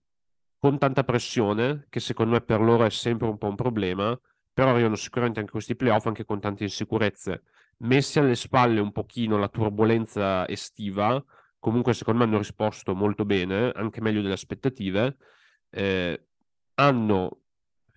con 0.58 0.78
tanta 0.78 1.04
pressione, 1.04 1.86
che 1.88 2.00
secondo 2.00 2.32
me 2.32 2.40
per 2.40 2.60
loro 2.60 2.84
è 2.84 2.90
sempre 2.90 3.28
un 3.28 3.38
po' 3.38 3.48
un 3.48 3.54
problema, 3.54 4.18
però 4.52 4.70
arrivano 4.70 4.96
sicuramente 4.96 5.40
anche 5.40 5.52
questi 5.52 5.76
playoff 5.76 6.06
anche 6.06 6.24
con 6.24 6.40
tante 6.40 6.64
insicurezze. 6.64 7.42
Messi 7.78 8.18
alle 8.18 8.34
spalle 8.34 8.80
un 8.80 8.92
pochino 8.92 9.36
la 9.36 9.48
turbolenza 9.48 10.48
estiva, 10.48 11.22
comunque 11.58 11.92
secondo 11.92 12.20
me 12.20 12.26
hanno 12.26 12.38
risposto 12.38 12.94
molto 12.94 13.24
bene, 13.24 13.70
anche 13.70 14.00
meglio 14.00 14.22
delle 14.22 14.34
aspettative. 14.34 15.16
Eh, 15.68 16.26
hanno 16.74 17.40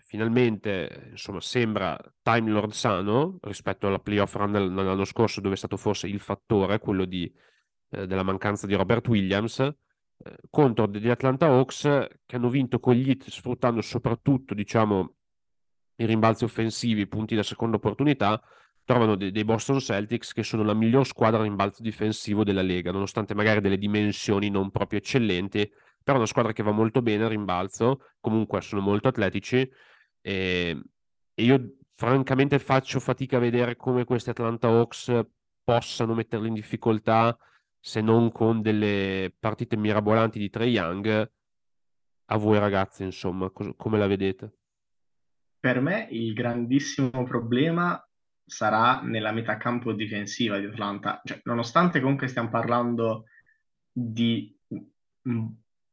finalmente, 0.10 1.10
insomma, 1.12 1.40
sembra 1.40 1.96
Time 2.24 2.50
Lord 2.50 2.72
sano 2.72 3.38
rispetto 3.42 3.86
alla 3.86 4.00
playoff 4.00 4.34
run 4.36 4.52
dell'anno 4.52 5.06
scorso, 5.06 5.40
dove 5.40 5.54
è 5.54 5.58
stato 5.58 5.78
forse 5.78 6.08
il 6.08 6.20
fattore, 6.20 6.80
quello 6.80 7.06
di, 7.06 7.32
eh, 7.92 8.08
della 8.08 8.24
mancanza 8.24 8.66
di 8.66 8.74
Robert 8.74 9.08
Williams, 9.08 9.60
eh, 9.60 9.76
contro 10.50 10.88
degli 10.88 11.10
Atlanta 11.10 11.46
Hawks 11.46 11.82
che 12.26 12.36
hanno 12.36 12.50
vinto 12.50 12.80
con 12.80 12.96
gli 12.96 13.08
hit 13.08 13.30
sfruttando 13.30 13.82
soprattutto, 13.82 14.56
diciamo, 14.56 15.14
i 15.98 16.06
rimbalzi 16.06 16.44
offensivi, 16.44 17.02
i 17.02 17.08
punti 17.08 17.36
da 17.36 17.44
seconda 17.44 17.76
opportunità, 17.76 18.42
trovano 18.90 19.16
dei, 19.16 19.30
dei 19.30 19.46
Boston 19.46 19.80
Celtics 19.80 20.34
che 20.34 20.42
sono 20.42 20.64
la 20.64 20.74
miglior 20.74 21.06
squadra 21.06 21.42
a 21.42 21.44
rimbalzo 21.44 21.84
difensivo 21.84 22.44
della 22.44 22.64
Lega, 22.64 22.92
nonostante 22.92 23.36
magari 23.36 23.62
delle 23.62 23.78
dimensioni 23.78 24.50
non 24.50 24.72
proprio 24.72 24.98
eccellenti, 24.98 25.72
però 26.04 26.16
è 26.16 26.22
una 26.22 26.26
squadra 26.26 26.54
che 26.54 26.64
va 26.64 26.72
molto 26.72 27.04
bene 27.04 27.26
a 27.26 27.28
rimbalzo, 27.28 28.14
comunque 28.20 28.62
sono 28.62 28.82
molto 28.82 29.10
atletici 29.10 29.58
e, 30.22 30.82
e 31.36 31.44
io 31.44 31.76
francamente 31.94 32.58
faccio 32.58 33.00
fatica 33.00 33.38
a 33.38 33.42
vedere 33.42 33.76
come 33.76 34.06
questi 34.06 34.32
Atlanta 34.32 34.70
Hawks 34.70 35.24
possano 35.64 36.16
metterli 36.16 36.48
in 36.48 36.56
difficoltà 36.56 37.38
se 37.80 38.02
non 38.02 38.32
con 38.32 38.64
delle 38.64 39.32
partite 39.38 39.78
mirabolanti 39.78 40.40
di 40.40 40.50
Trey 40.50 40.72
Young. 40.72 41.32
A 42.26 42.38
voi 42.38 42.58
ragazzi, 42.58 43.04
insomma, 43.04 43.52
co- 43.52 43.76
come 43.76 44.00
la 44.00 44.08
vedete? 44.08 44.52
Per 45.60 45.80
me 45.80 46.08
il 46.10 46.34
grandissimo 46.34 47.24
problema 47.24 48.04
sarà 48.50 49.02
nella 49.02 49.32
metà 49.32 49.58
campo 49.58 49.94
difensiva 49.94 50.58
di 50.60 50.66
Atlanta. 50.66 51.22
Cioè, 51.24 51.40
nonostante 51.44 52.02
comunque 52.02 52.28
stiamo 52.28 52.50
parlando 52.50 53.26
di 53.92 54.56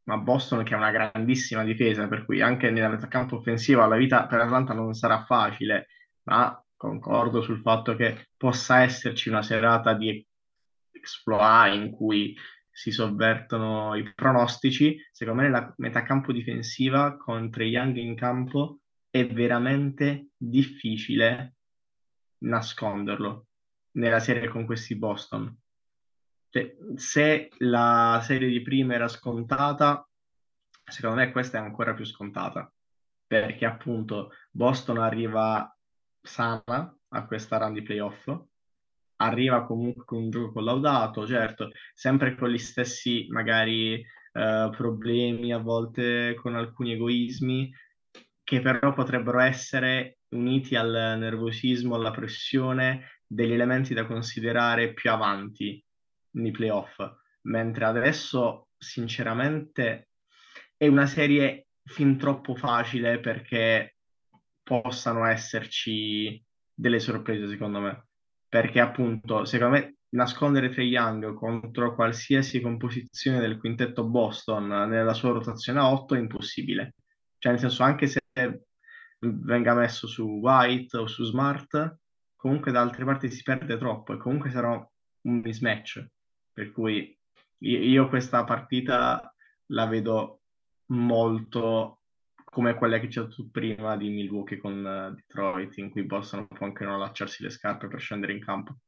ma 0.06 0.18
Boston 0.18 0.62
che 0.62 0.75
ha 0.75 0.76
una 0.76 0.90
grandissima 0.90 1.64
difesa, 1.64 2.06
per 2.08 2.25
cui 2.25 2.40
anche 2.40 2.70
nella 2.70 2.88
metà 2.88 3.08
campo 3.08 3.36
offensiva 3.36 3.86
la 3.86 3.96
vita 3.96 4.26
per 4.26 4.40
Atlanta 4.40 4.72
non 4.72 4.94
sarà 4.94 5.25
facile, 5.25 5.88
ma 6.25 6.60
concordo 6.76 7.42
sul 7.42 7.60
fatto 7.60 7.96
che 7.96 8.28
possa 8.36 8.82
esserci 8.82 9.28
una 9.28 9.42
serata 9.42 9.94
di 9.94 10.25
exploit 10.92 11.75
in 11.75 11.90
cui 11.90 12.36
si 12.70 12.90
sovvertono 12.92 13.96
i 13.96 14.12
pronostici. 14.14 14.96
Secondo 15.10 15.42
me 15.42 15.48
nella 15.48 15.75
metà 15.78 16.02
campo 16.02 16.32
difensiva 16.32 17.16
con 17.16 17.50
Trey 17.50 17.70
Young 17.70 17.96
in 17.96 18.14
campo 18.14 18.80
è 19.10 19.26
veramente 19.26 20.28
difficile 20.36 21.55
nasconderlo 22.38 23.47
nella 23.93 24.21
serie 24.21 24.49
con 24.49 24.64
questi 24.66 24.97
Boston. 24.97 25.55
Cioè, 26.50 26.76
se 26.95 27.50
la 27.59 28.21
serie 28.23 28.49
di 28.49 28.62
prima 28.62 28.95
era 28.95 29.09
scontata, 29.09 30.09
secondo 30.85 31.16
me 31.16 31.33
questa 31.33 31.59
è 31.59 31.61
ancora 31.61 31.95
più 31.95 32.05
scontata, 32.05 32.71
perché 33.26 33.64
appunto 33.64 34.33
Boston 34.50 34.99
arriva 34.99 35.71
sana 36.23 36.97
a 37.09 37.26
questa 37.26 37.59
run 37.59 37.73
di 37.73 37.83
playoff, 37.83 38.31
arriva 39.16 39.64
comunque 39.64 40.05
con 40.05 40.19
un 40.19 40.31
gioco 40.31 40.52
collaudato, 40.52 41.26
certo, 41.26 41.71
sempre 41.95 42.35
con 42.37 42.50
gli 42.50 42.59
stessi 42.59 43.26
magari 43.31 43.95
eh, 44.00 44.71
problemi, 44.76 45.52
a 45.52 45.59
volte 45.59 46.35
con 46.35 46.55
alcuni 46.55 46.93
egoismi, 46.93 47.73
che 48.47 48.61
però 48.61 48.93
potrebbero 48.93 49.41
essere 49.41 50.19
uniti 50.29 50.76
al 50.76 51.17
nervosismo, 51.19 51.97
alla 51.97 52.12
pressione, 52.12 53.23
degli 53.26 53.50
elementi 53.50 53.93
da 53.93 54.07
considerare 54.07 54.93
più 54.93 55.11
avanti 55.11 55.85
nei 56.35 56.53
playoff, 56.53 56.97
mentre 57.43 57.85
adesso 57.87 58.69
sinceramente 58.79 60.11
è 60.76 60.87
una 60.87 61.07
serie 61.07 61.67
fin 61.83 62.17
troppo 62.17 62.55
facile 62.55 63.19
perché 63.19 63.97
possano 64.62 65.26
esserci 65.26 66.41
delle 66.73 67.00
sorprese 67.00 67.49
secondo 67.49 67.81
me, 67.81 68.07
perché 68.49 68.79
appunto 68.79 69.45
secondo 69.45 69.75
me 69.75 69.97
nascondere 70.11 70.71
Trey 70.71 70.87
Young 70.87 71.35
contro 71.35 71.97
qualsiasi 71.97 72.61
composizione 72.61 73.41
del 73.41 73.59
quintetto 73.59 74.05
Boston 74.05 74.69
nella 74.69 75.15
sua 75.15 75.33
rotazione 75.33 75.81
a 75.81 75.91
8 75.91 76.15
è 76.15 76.19
impossibile, 76.21 76.95
cioè 77.38 77.50
nel 77.50 77.61
senso 77.61 77.83
anche 77.83 78.07
se 78.07 78.21
venga 79.19 79.75
messo 79.75 80.07
su 80.07 80.25
White 80.25 80.97
o 80.97 81.07
su 81.07 81.25
Smart, 81.25 81.99
comunque 82.37 82.73
da 82.73 82.81
altre 82.81 83.05
parti 83.05 83.31
si 83.31 83.43
perde 83.43 83.78
troppo 83.78 84.12
e 84.12 84.19
comunque 84.19 84.50
sarà 84.50 84.71
un 84.71 85.40
mismatch. 85.40 86.07
Per 86.52 86.73
cui 86.73 87.19
io 87.59 88.09
questa 88.09 88.45
partita 88.45 89.35
la 89.66 89.87
vedo 89.87 90.40
molto 90.87 92.00
come 92.45 92.75
quella 92.75 92.99
che 92.99 93.09
c'è 93.09 93.26
tu 93.28 93.50
prima 93.50 93.97
di 93.97 94.09
Milwaukee 94.09 94.57
con 94.57 94.78
uh, 94.78 95.14
Detroit, 95.14 95.76
in 95.76 95.90
cui 95.90 96.07
possono 96.07 96.47
anche 96.61 96.85
non 96.85 96.95
allacciarsi 96.95 97.43
le 97.43 97.50
scarpe 97.50 97.87
per 97.87 98.00
scendere 98.00 98.33
in 98.33 98.40
campo. 98.40 98.78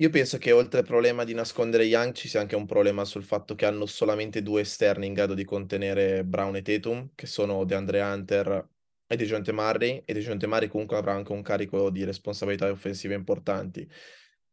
Io 0.00 0.10
penso 0.10 0.38
che 0.38 0.52
oltre 0.52 0.80
al 0.80 0.86
problema 0.86 1.24
di 1.24 1.34
nascondere 1.34 1.82
Young 1.84 2.12
ci 2.14 2.28
sia 2.28 2.40
anche 2.40 2.54
un 2.54 2.66
problema 2.66 3.04
sul 3.04 3.24
fatto 3.24 3.56
che 3.56 3.66
hanno 3.66 3.84
solamente 3.84 4.42
due 4.42 4.60
esterni 4.60 5.06
in 5.06 5.12
grado 5.12 5.34
di 5.34 5.44
contenere 5.44 6.24
Brown 6.24 6.54
e 6.54 6.62
Tatum, 6.62 7.10
che 7.16 7.26
sono 7.26 7.64
DeAndre 7.64 8.00
Hunter 8.00 8.68
e 9.08 9.16
DeJounte 9.16 9.52
Murray, 9.52 10.02
e 10.04 10.12
DeJounte 10.12 10.46
Murray 10.46 10.68
comunque 10.68 10.96
avrà 10.96 11.14
anche 11.14 11.32
un 11.32 11.42
carico 11.42 11.90
di 11.90 12.04
responsabilità 12.04 12.70
offensive 12.70 13.14
importanti 13.14 13.88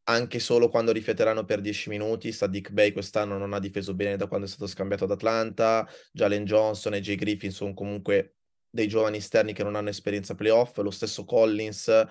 anche 0.07 0.39
solo 0.39 0.69
quando 0.69 0.91
rifiateranno 0.91 1.45
per 1.45 1.61
10 1.61 1.89
minuti. 1.89 2.31
Sadiq 2.31 2.71
Bay 2.71 2.91
quest'anno 2.91 3.37
non 3.37 3.53
ha 3.53 3.59
difeso 3.59 3.93
bene 3.93 4.17
da 4.17 4.27
quando 4.27 4.45
è 4.45 4.49
stato 4.49 4.67
scambiato 4.67 5.05
ad 5.05 5.11
Atlanta. 5.11 5.87
Jalen 6.11 6.45
Johnson 6.45 6.95
e 6.95 7.01
Jay 7.01 7.15
Griffin 7.15 7.51
sono 7.51 7.73
comunque 7.73 8.35
dei 8.69 8.87
giovani 8.87 9.17
esterni 9.17 9.53
che 9.53 9.63
non 9.63 9.75
hanno 9.75 9.89
esperienza 9.89 10.35
playoff. 10.35 10.77
Lo 10.77 10.91
stesso 10.91 11.25
Collins, 11.25 12.05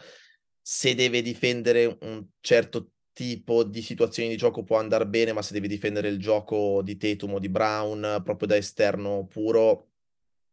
se 0.61 0.95
deve 0.95 1.23
difendere 1.23 1.99
un 2.01 2.27
certo 2.41 2.94
tipo 3.15 3.65
di 3.65 3.81
situazioni 3.81 4.29
di 4.29 4.37
gioco 4.37 4.65
può 4.65 4.77
andare 4.79 5.07
bene, 5.07 5.33
ma 5.33 5.41
se 5.41 5.55
deve 5.55 5.69
difendere 5.69 6.09
il 6.09 6.19
gioco 6.19 6.83
di 6.83 6.99
Tatum 6.99 7.35
o 7.35 7.39
di 7.39 7.49
Brown 7.49 8.21
proprio 8.23 8.49
da 8.49 8.57
esterno 8.57 9.27
puro, 9.27 9.89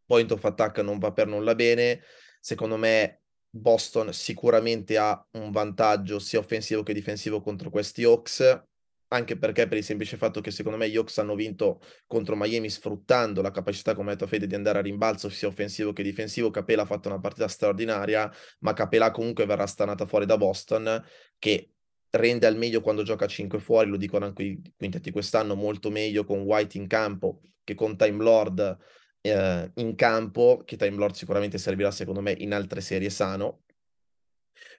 point 0.05 0.31
of 0.31 0.45
attack 0.45 0.77
non 0.79 0.99
va 0.99 1.11
per 1.11 1.27
nulla 1.27 1.55
bene. 1.55 2.01
Secondo 2.39 2.77
me 2.77 3.23
Boston 3.49 4.13
sicuramente 4.13 4.97
ha 4.97 5.27
un 5.31 5.51
vantaggio 5.51 6.19
sia 6.19 6.39
offensivo 6.39 6.83
che 6.83 6.93
difensivo 6.93 7.41
contro 7.41 7.69
questi 7.69 8.03
Hawks, 8.03 8.63
anche 9.09 9.37
perché 9.37 9.67
per 9.67 9.77
il 9.77 9.83
semplice 9.83 10.15
fatto 10.15 10.39
che 10.39 10.51
secondo 10.51 10.77
me 10.77 10.87
gli 10.89 10.95
Hawks 10.95 11.17
hanno 11.17 11.35
vinto 11.35 11.81
contro 12.07 12.35
Miami 12.37 12.69
sfruttando 12.69 13.41
la 13.41 13.51
capacità, 13.51 13.93
come 13.93 14.11
ha 14.11 14.13
detto 14.13 14.27
Fede, 14.27 14.47
di 14.47 14.55
andare 14.55 14.79
a 14.79 14.81
rimbalzo 14.81 15.29
sia 15.29 15.49
offensivo 15.49 15.91
che 15.93 16.03
difensivo. 16.03 16.49
Capela 16.49 16.83
ha 16.83 16.85
fatto 16.85 17.09
una 17.09 17.19
partita 17.19 17.47
straordinaria, 17.47 18.31
ma 18.59 18.73
Capela 18.73 19.11
comunque 19.11 19.45
verrà 19.45 19.65
stanata 19.65 20.05
fuori 20.05 20.25
da 20.25 20.37
Boston, 20.37 21.03
che 21.37 21.70
rende 22.11 22.45
al 22.47 22.57
meglio 22.57 22.81
quando 22.81 23.03
gioca 23.03 23.25
a 23.25 23.27
5 23.27 23.59
fuori, 23.59 23.89
lo 23.89 23.97
dicono 23.97 24.25
anche 24.25 24.43
i 24.43 24.61
quintetti 24.75 25.11
quest'anno, 25.11 25.55
molto 25.55 25.89
meglio 25.89 26.23
con 26.23 26.41
White 26.41 26.77
in 26.77 26.87
campo 26.87 27.41
che 27.63 27.75
con 27.75 27.95
Time 27.95 28.23
Lord 28.23 28.77
eh, 29.21 29.71
in 29.75 29.95
campo, 29.95 30.61
che 30.65 30.75
Time 30.77 30.97
Lord 30.97 31.15
sicuramente 31.15 31.57
servirà 31.57 31.91
secondo 31.91 32.21
me 32.21 32.31
in 32.37 32.53
altre 32.53 32.81
serie 32.81 33.09
sano. 33.09 33.63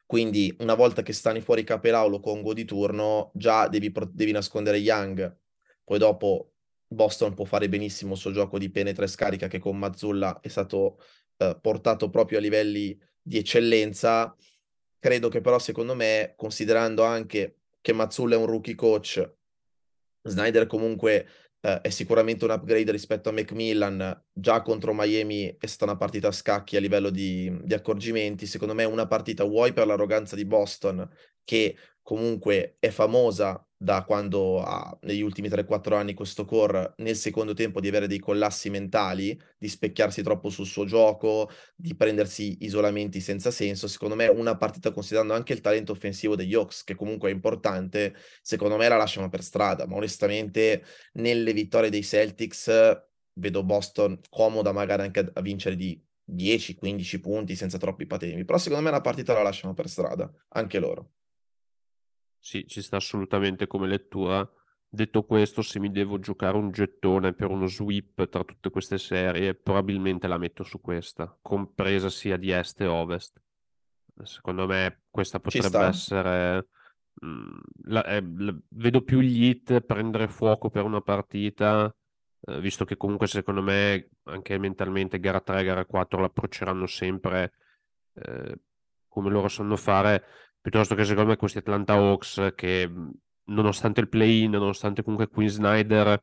Quindi 0.05 0.55
una 0.61 0.75
volta 0.75 1.03
che 1.03 1.13
stani 1.13 1.41
fuori 1.41 1.65
Capelao 1.65 2.09
lo 2.09 2.21
Congo 2.21 2.53
di 2.53 2.65
turno, 2.65 3.31
già 3.35 3.69
devi, 3.69 3.91
devi 4.11 4.33
nascondere 4.33 4.77
Young. 4.77 5.39
Poi 5.85 5.99
dopo 5.99 6.53
Boston 6.87 7.35
può 7.35 7.45
fare 7.45 7.69
benissimo 7.69 8.13
il 8.13 8.19
suo 8.19 8.33
gioco 8.33 8.59
di 8.59 8.71
penetra 8.71 9.05
e 9.05 9.09
scarica 9.09 9.49
che 9.49 9.59
con 9.59 9.79
Mazzulla 9.79 10.41
è 10.41 10.49
stato 10.49 10.99
eh, 11.39 11.59
portato 11.61 12.11
proprio 12.11 12.39
a 12.39 12.41
livelli 12.43 12.99
di 13.21 13.39
eccellenza. 13.39 14.37
Credo 15.03 15.29
che 15.29 15.41
però 15.41 15.59
secondo 15.59 15.97
me, 15.97 16.35
considerando 16.37 17.03
anche 17.03 17.57
che 17.81 17.93
Mazzulla 17.93 18.37
è 18.37 18.39
un 18.39 18.47
rookie 18.47 18.77
coach, 18.77 19.35
Snyder 20.23 20.69
comunque 20.69 21.27
eh, 21.61 21.81
è 21.81 21.89
sicuramente 21.89 22.45
un 22.45 22.53
upgrade 22.53 22.93
rispetto 22.93 23.29
a 23.29 23.33
Macmillan. 23.33 24.25
Già 24.33 24.63
contro 24.63 24.95
Miami 24.95 25.57
è 25.59 25.67
stata 25.67 25.91
una 25.91 25.99
partita 25.99 26.29
a 26.29 26.31
scacchi 26.31 26.77
a 26.77 26.81
livello 26.81 27.11
di, 27.11 27.53
di 27.65 27.75
accorgimenti. 27.75 28.47
Secondo 28.47 28.75
me 28.75 28.85
una 28.85 29.09
partita 29.09 29.43
vuoi 29.43 29.73
per 29.73 29.89
l'arroganza 29.89 30.37
di 30.37 30.45
Boston, 30.45 31.11
che 31.43 31.77
comunque 32.03 32.77
è 32.79 32.91
famosa 32.91 33.65
da 33.83 34.05
quando 34.05 34.63
ha 34.63 34.97
negli 35.03 35.23
ultimi 35.23 35.49
3-4 35.49 35.95
anni 35.95 36.15
questo 36.15 36.45
core 36.45 36.95
nel 36.99 37.17
secondo 37.17 37.53
tempo 37.53 37.81
di 37.81 37.89
avere 37.89 38.07
dei 38.07 38.21
collassi 38.21 38.71
mentali, 38.71 39.39
di 39.59 39.69
specchiarsi 39.69 40.23
troppo 40.23 40.51
sul 40.51 40.67
suo 40.67 40.85
gioco, 40.85 41.51
di 41.75 41.97
prendersi 41.97 42.59
isolamenti 42.61 43.21
senza 43.21 43.51
senso. 43.51 43.89
Secondo 43.89 44.15
me 44.15 44.29
una 44.29 44.57
partita 44.57 44.93
considerando 44.93 45.35
anche 45.35 45.53
il 45.53 45.61
talento 45.61 45.91
offensivo 45.93 46.37
degli 46.37 46.55
Hawks, 46.55 46.85
che 46.85 46.95
comunque 46.95 47.31
è 47.31 47.33
importante, 47.33 48.15
secondo 48.41 48.77
me 48.77 48.87
la 48.87 48.97
lasciano 48.97 49.29
per 49.29 49.43
strada, 49.43 49.87
ma 49.87 49.97
onestamente 49.97 50.85
nelle 51.15 51.53
vittorie 51.53 51.91
dei 51.91 52.05
Celtics 52.05 52.71
vedo 53.35 53.65
Boston 53.65 54.21
comoda 54.29 54.73
magari 54.73 55.03
anche 55.03 55.31
a 55.33 55.41
vincere 55.41 55.75
di 55.75 56.01
10-15 56.25 57.21
punti 57.21 57.57
senza 57.57 57.79
troppi 57.79 58.07
patemi, 58.07 58.45
però 58.45 58.59
secondo 58.59 58.85
me 58.85 58.91
la 58.91 59.01
partita 59.01 59.33
la 59.33 59.43
lasciano 59.43 59.75
per 59.75 59.89
strada, 59.89 60.31
anche 60.51 60.79
loro. 60.79 61.11
Sì, 62.45 62.67
ci 62.67 62.83
sta 62.83 62.97
assolutamente 62.97 63.69
come 63.69 63.87
lettura. 63.87 64.47
Detto 64.89 65.23
questo, 65.23 65.63
se 65.63 65.79
mi 65.79 65.93
devo 65.93 66.19
giocare 66.19 66.57
un 66.57 66.73
gettone 66.73 67.35
per 67.35 67.51
uno 67.51 67.67
sweep 67.67 68.29
tra 68.29 68.43
tutte 68.43 68.69
queste 68.69 68.99
serie, 68.99 69.55
probabilmente 69.55 70.27
la 70.27 70.39
metto 70.39 70.65
su 70.65 70.81
questa, 70.81 71.39
compresa 71.41 72.11
sia 72.11 72.37
di 72.37 72.51
est 72.51 72.81
e 72.81 72.87
ovest. 72.87 73.41
Secondo 74.25 74.67
me 74.67 75.03
questa 75.09 75.39
potrebbe 75.39 75.79
essere... 75.79 76.67
Mh, 77.15 77.27
mm, 77.27 77.59
la, 77.85 78.05
eh, 78.07 78.25
la, 78.39 78.55
vedo 78.71 79.03
più 79.03 79.21
gli 79.21 79.45
hit 79.45 79.81
prendere 79.83 80.27
fuoco 80.27 80.69
per 80.69 80.83
una 80.83 81.01
partita, 81.01 81.95
eh, 82.41 82.61
visto 82.61 82.85
che 82.85 82.97
comunque 82.97 83.29
secondo 83.29 83.63
me 83.63 84.09
anche 84.25 84.59
mentalmente 84.59 85.21
gara 85.21 85.41
3, 85.41 85.63
gara 85.63 85.85
4 85.85 86.21
l'approcceranno 86.21 86.87
sempre 86.87 87.53
eh, 88.15 88.59
come 89.07 89.31
loro 89.31 89.47
sanno 89.47 89.77
fare, 89.77 90.25
piuttosto 90.63 90.95
che 90.95 91.05
secondo 91.05 91.31
me 91.31 91.37
questi 91.37 91.59
Atlanta 91.59 91.95
Hawks 91.95 92.53
che 92.55 92.91
nonostante 93.45 94.01
il 94.01 94.09
play-in, 94.09 94.53
nonostante 94.53 95.03
comunque 95.03 95.29
Queen 95.29 95.51
Snyder 95.51 96.19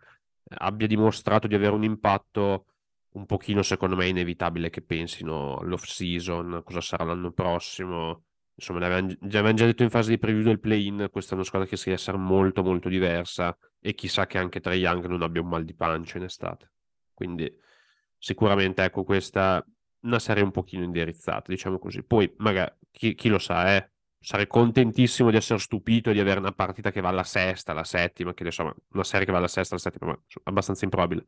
abbia 0.52 0.88
dimostrato 0.88 1.46
di 1.48 1.56
avere 1.56 1.76
un 1.76 1.84
impatto 1.84 2.66
un 3.12 3.26
pochino 3.26 3.62
secondo 3.64 3.96
me 3.96 4.06
è 4.06 4.08
inevitabile 4.08 4.70
che 4.70 4.82
pensino 4.82 5.58
all'off 5.58 5.84
season, 5.86 6.62
cosa 6.64 6.82
sarà 6.82 7.04
l'anno 7.04 7.32
prossimo. 7.32 8.24
Insomma, 8.56 8.80
l'avevamo 8.80 9.16
già, 9.22 9.54
già 9.54 9.66
detto 9.66 9.84
in 9.84 9.90
fase 9.90 10.10
di 10.10 10.18
preview 10.18 10.44
del 10.44 10.60
play-in, 10.60 11.08
questa 11.12 11.32
è 11.32 11.36
una 11.36 11.46
squadra 11.46 11.68
che 11.68 11.78
si 11.78 11.92
essere 11.92 12.18
molto 12.18 12.62
molto 12.62 12.90
diversa 12.90 13.58
e 13.80 13.94
chissà 13.94 14.26
che 14.28 14.38
anche 14.38 14.60
Trae 14.60 14.78
Young 14.78 15.06
non 15.06 15.22
abbia 15.22 15.42
un 15.42 15.48
mal 15.48 15.64
di 15.64 15.74
pancia 15.74 16.18
in 16.18 16.26
estate. 16.26 16.72
Quindi 17.14 17.52
sicuramente 18.18 18.84
ecco 18.84 19.04
questa 19.04 19.66
una 20.02 20.20
serie 20.20 20.44
un 20.44 20.52
pochino 20.52 20.84
indirizzata, 20.84 21.52
diciamo 21.52 21.80
così. 21.80 22.04
Poi 22.04 22.32
magari 22.38 22.74
chi, 22.92 23.16
chi 23.16 23.30
lo 23.30 23.40
sa, 23.40 23.76
eh, 23.76 23.92
sarei 24.20 24.48
contentissimo 24.48 25.30
di 25.30 25.38
essere 25.38 25.60
stupito 25.60 26.12
di 26.12 26.20
avere 26.20 26.40
una 26.40 26.52
partita 26.52 26.92
che 26.92 27.02
va 27.02 27.10
alla 27.10 27.24
sesta, 27.24 27.72
alla 27.72 27.84
settima, 27.84 28.34
che 28.34 28.44
insomma, 28.44 28.76
una 28.92 29.04
serie 29.04 29.26
che 29.26 29.32
va 29.32 29.38
alla 29.38 29.48
sesta, 29.48 29.76
alla 29.76 29.84
settima, 29.84 30.12
ma 30.12 30.14
è 30.18 30.40
abbastanza 30.44 30.84
improbabile. 30.84 31.26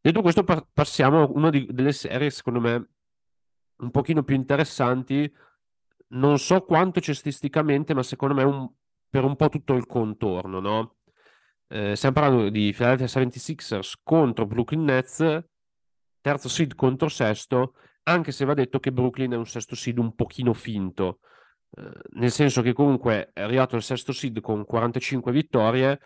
Detto 0.00 0.22
questo, 0.22 0.44
pa- 0.44 0.66
passiamo 0.72 1.22
a 1.22 1.30
una 1.30 1.50
di- 1.50 1.68
delle 1.70 1.92
serie, 1.92 2.30
secondo 2.30 2.60
me, 2.60 2.88
un 3.76 3.90
pochino 3.90 4.22
più 4.22 4.36
interessanti, 4.36 5.32
non 6.08 6.38
so 6.38 6.62
quanto 6.62 7.00
cestisticamente, 7.00 7.94
ma 7.94 8.02
secondo 8.02 8.34
me 8.34 8.42
un, 8.44 8.70
per 9.08 9.24
un 9.24 9.36
po' 9.36 9.48
tutto 9.48 9.74
il 9.74 9.86
contorno, 9.86 10.60
no? 10.60 10.96
Eh, 11.68 11.96
stiamo 11.96 12.14
parlando 12.14 12.50
di 12.50 12.72
Philadelphia 12.76 13.22
76ers 13.22 13.94
contro 14.02 14.46
Brooklyn 14.46 14.84
Nets, 14.84 15.44
terzo 16.20 16.48
seed 16.48 16.74
contro 16.74 17.08
sesto, 17.08 17.74
anche 18.04 18.30
se 18.30 18.44
va 18.44 18.54
detto 18.54 18.78
che 18.78 18.92
Brooklyn 18.92 19.32
è 19.32 19.36
un 19.36 19.46
sesto 19.46 19.74
seed 19.74 19.98
un 19.98 20.14
pochino 20.14 20.52
finto, 20.52 21.20
nel 21.74 22.30
senso 22.30 22.62
che 22.62 22.72
comunque 22.72 23.30
è 23.32 23.40
arrivato 23.40 23.76
al 23.76 23.82
sesto 23.82 24.12
seed 24.12 24.40
con 24.40 24.64
45 24.64 25.32
vittorie, 25.32 26.00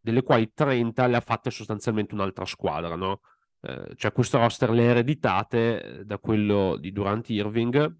delle 0.00 0.22
quali 0.22 0.52
30 0.52 1.06
le 1.06 1.16
ha 1.16 1.20
fatte 1.20 1.50
sostanzialmente 1.50 2.14
un'altra 2.14 2.44
squadra, 2.44 2.94
no? 2.94 3.20
Eh, 3.60 3.94
cioè 3.96 4.12
questo 4.12 4.38
roster 4.38 4.70
le 4.70 4.84
ereditate 4.84 5.82
eh, 5.82 6.04
da 6.04 6.18
quello 6.18 6.76
di 6.76 6.92
Durant 6.92 7.28
Irving 7.30 7.96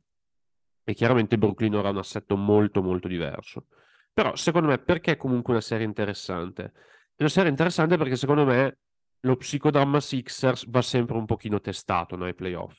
e 0.85 0.93
chiaramente 0.93 1.39
Brooklyn 1.39 1.75
ora 1.75 1.89
ha 1.89 1.93
un 1.93 1.99
assetto 1.99 2.37
molto 2.37 2.83
molto 2.83 3.09
diverso. 3.09 3.67
Però 4.13 4.37
secondo 4.37 4.69
me 4.69 4.79
perché 4.79 5.13
è 5.13 5.17
comunque 5.17 5.55
una 5.55 5.63
serie 5.63 5.87
interessante? 5.87 6.73
È 7.15 7.23
una 7.23 7.31
serie 7.31 7.51
interessante 7.51 7.97
perché 7.97 8.17
secondo 8.17 8.45
me 8.45 8.79
lo 9.21 9.37
psicodramma 9.37 10.01
Sixers 10.01 10.69
va 10.69 10.83
sempre 10.83 11.17
un 11.17 11.25
pochino 11.25 11.61
testato 11.61 12.17
nei 12.17 12.35
playoff. 12.35 12.79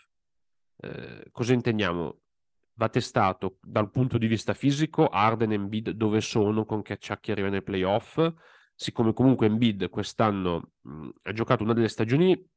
Eh, 0.77 1.25
cosa 1.32 1.53
intendiamo? 1.53 2.20
Va 2.77 2.89
testato 2.89 3.58
dal 3.62 3.89
punto 3.89 4.17
di 4.17 4.27
vista 4.27 4.53
fisico, 4.53 5.08
Arden 5.08 5.51
e 5.51 5.55
Embiid 5.55 5.89
dove 5.91 6.20
sono, 6.20 6.65
con 6.65 6.82
che 6.82 6.94
acciacchi 6.94 7.32
arriva 7.32 7.50
nei 7.50 7.63
playoff, 7.63 8.20
siccome 8.75 9.13
comunque 9.13 9.46
Embiid 9.46 9.89
quest'anno 9.89 10.72
mh, 10.82 11.10
ha 11.24 11.32
giocato 11.32 11.64
una 11.64 11.74
delle 11.74 11.88
stagioni 11.88 12.50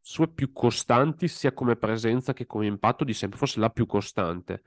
sue 0.00 0.28
più 0.28 0.52
costanti 0.52 1.26
sia 1.26 1.52
come 1.52 1.74
presenza 1.74 2.32
che 2.32 2.46
come 2.46 2.66
impatto 2.66 3.02
di 3.02 3.12
sempre, 3.12 3.38
forse 3.38 3.58
la 3.58 3.70
più 3.70 3.86
costante. 3.86 4.62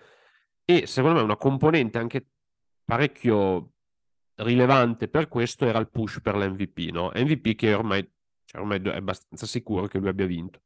E 0.65 0.85
secondo 0.85 1.17
me 1.17 1.23
una 1.23 1.37
componente 1.37 1.97
anche 1.97 2.27
parecchio 2.83 3.71
rilevante 4.35 5.07
per 5.07 5.29
questo 5.29 5.65
era 5.65 5.79
il 5.79 5.89
push 5.89 6.19
per 6.21 6.35
l'MVP, 6.35 6.91
no? 6.91 7.11
MVP 7.15 7.55
che 7.55 7.73
ormai, 7.73 8.05
cioè 8.43 8.61
ormai 8.61 8.81
è 8.81 8.95
abbastanza 8.95 9.45
sicuro 9.45 9.87
che 9.87 9.97
lui 9.97 10.09
abbia 10.09 10.25
vinto. 10.25 10.61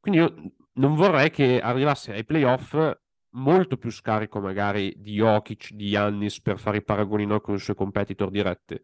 Quindi 0.00 0.20
io 0.20 0.52
non 0.74 0.94
vorrei 0.94 1.30
che 1.30 1.60
arrivasse 1.60 2.12
ai 2.14 2.24
playoff 2.24 2.74
molto 3.30 3.76
più 3.76 3.90
scarico 3.90 4.40
magari 4.40 4.94
di 4.96 5.14
Jokic, 5.14 5.72
di 5.72 5.88
Yannis 5.88 6.40
per 6.40 6.58
fare 6.58 6.78
i 6.78 6.84
paragoni 6.84 7.26
no, 7.26 7.40
con 7.40 7.54
i 7.54 7.58
suoi 7.58 7.76
competitor 7.76 8.30
diretti. 8.30 8.80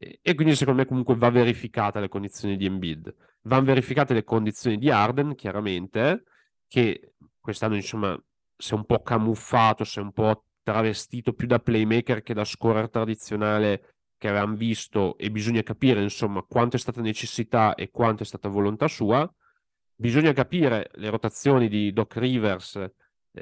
E, 0.00 0.34
quindi 0.34 0.54
secondo 0.54 0.80
me 0.80 0.86
comunque 0.86 1.16
va 1.16 1.30
verificata 1.30 1.98
le 1.98 2.08
condizioni 2.08 2.56
di 2.56 2.66
Embiid. 2.66 3.14
Vanno 3.42 3.64
verificate 3.64 4.14
le 4.14 4.22
condizioni 4.24 4.78
di 4.78 4.90
Arden, 4.90 5.34
chiaramente, 5.34 6.24
che 6.68 7.14
quest'anno 7.40 7.74
insomma 7.74 8.16
si 8.56 8.72
è 8.72 8.76
un 8.76 8.84
po' 8.84 9.02
camuffato, 9.02 9.84
si 9.84 9.98
è 9.98 10.02
un 10.02 10.12
po' 10.12 10.44
travestito 10.62 11.32
più 11.32 11.46
da 11.46 11.58
playmaker 11.58 12.22
che 12.22 12.34
da 12.34 12.44
scorer 12.44 12.90
tradizionale 12.90 13.94
che 14.18 14.28
avevamo 14.28 14.56
visto 14.56 15.16
e 15.16 15.30
bisogna 15.30 15.62
capire 15.62 16.02
insomma 16.02 16.42
quanto 16.42 16.76
è 16.76 16.78
stata 16.78 17.00
necessità 17.00 17.74
e 17.74 17.90
quanto 17.90 18.22
è 18.22 18.26
stata 18.26 18.48
volontà 18.48 18.88
sua. 18.88 19.32
Bisogna 19.94 20.32
capire 20.32 20.90
le 20.94 21.10
rotazioni 21.10 21.68
di 21.68 21.92
Doc 21.92 22.16
Rivers, 22.16 22.84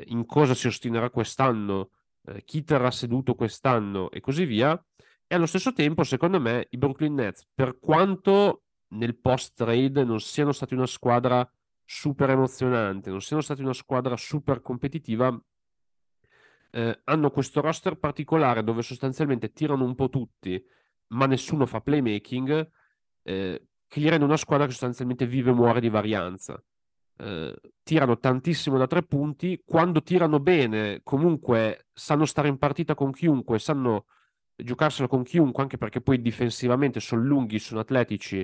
in 0.07 0.27
cosa 0.27 0.55
si 0.55 0.67
ostinerà 0.67 1.11
quest'anno, 1.11 1.91
eh, 2.27 2.43
chi 2.45 2.63
terrà 2.63 2.91
seduto 2.91 3.35
quest'anno 3.35 4.11
e 4.11 4.21
così 4.21 4.45
via. 4.45 4.81
E 5.27 5.35
allo 5.35 5.47
stesso 5.47 5.73
tempo, 5.73 6.05
secondo 6.05 6.41
me, 6.41 6.67
i 6.71 6.77
Brooklyn 6.77 7.15
Nets, 7.15 7.47
per 7.53 7.79
quanto 7.81 8.63
nel 8.89 9.17
post 9.17 9.57
trade 9.57 10.05
non 10.05 10.21
siano 10.21 10.53
stati 10.53 10.75
una 10.75 10.87
squadra 10.87 11.49
super 11.85 12.31
emozionante, 12.31 13.11
non 13.11 13.21
siano 13.21 13.43
stati 13.43 13.63
una 13.63 13.73
squadra 13.73 14.17
super 14.17 14.61
competitiva, 14.61 15.37
eh, 16.71 17.01
hanno 17.05 17.31
questo 17.31 17.61
roster 17.61 17.97
particolare 17.97 18.63
dove 18.63 18.83
sostanzialmente 18.83 19.53
tirano 19.53 19.85
un 19.85 19.95
po' 19.95 20.09
tutti, 20.09 20.63
ma 21.09 21.27
nessuno 21.27 21.67
fa 21.67 21.81
playmaking, 21.81 22.71
eh, 23.23 23.67
che 23.89 24.01
gli 24.01 24.09
rende 24.09 24.25
una 24.25 24.37
squadra 24.37 24.67
che 24.67 24.73
sostanzialmente 24.73 25.27
vive 25.27 25.51
e 25.51 25.55
muore 25.55 25.81
di 25.81 25.89
varianza. 25.89 26.63
Eh, 27.19 27.55
tirano 27.83 28.19
tantissimo 28.19 28.77
da 28.77 28.87
tre 28.87 29.03
punti, 29.03 29.63
quando 29.65 30.03
tirano 30.03 30.39
bene 30.39 31.01
comunque 31.03 31.87
sanno 31.95 32.27
stare 32.27 32.49
in 32.49 32.59
partita 32.59 32.95
con 32.95 33.11
chiunque, 33.11 33.59
sanno 33.59 34.05
giocarsela 34.55 35.09
con 35.09 35.23
chiunque, 35.23 35.63
anche 35.63 35.79
perché 35.79 36.03
poi 36.03 36.21
difensivamente 36.21 37.01
sono 37.01 37.23
lunghi, 37.23 37.59
sono 37.59 37.81
atletici 37.81 38.41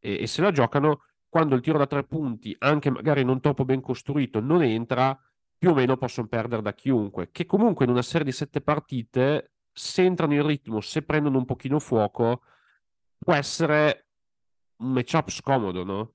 e, 0.00 0.22
e 0.22 0.26
se 0.26 0.42
la 0.42 0.50
giocano. 0.50 1.02
Quando 1.28 1.54
il 1.54 1.60
tiro 1.60 1.76
da 1.76 1.86
tre 1.86 2.04
punti, 2.04 2.56
anche 2.58 2.90
magari 2.90 3.22
non 3.22 3.40
troppo 3.40 3.66
ben 3.66 3.82
costruito, 3.82 4.40
non 4.40 4.62
entra, 4.62 5.16
più 5.58 5.70
o 5.70 5.74
meno 5.74 5.98
possono 5.98 6.26
perdere 6.26 6.62
da 6.62 6.72
chiunque. 6.72 7.30
Che 7.30 7.44
comunque 7.44 7.84
in 7.84 7.90
una 7.90 8.02
serie 8.02 8.24
di 8.24 8.32
sette 8.32 8.62
partite, 8.62 9.52
se 9.70 10.02
entrano 10.04 10.32
in 10.32 10.46
ritmo, 10.46 10.80
se 10.80 11.02
prendono 11.02 11.36
un 11.36 11.44
pochino 11.44 11.78
fuoco, 11.78 12.42
può 13.18 13.34
essere 13.34 14.06
un 14.78 14.92
matchup 14.92 15.28
scomodo, 15.28 15.84
no? 15.84 16.14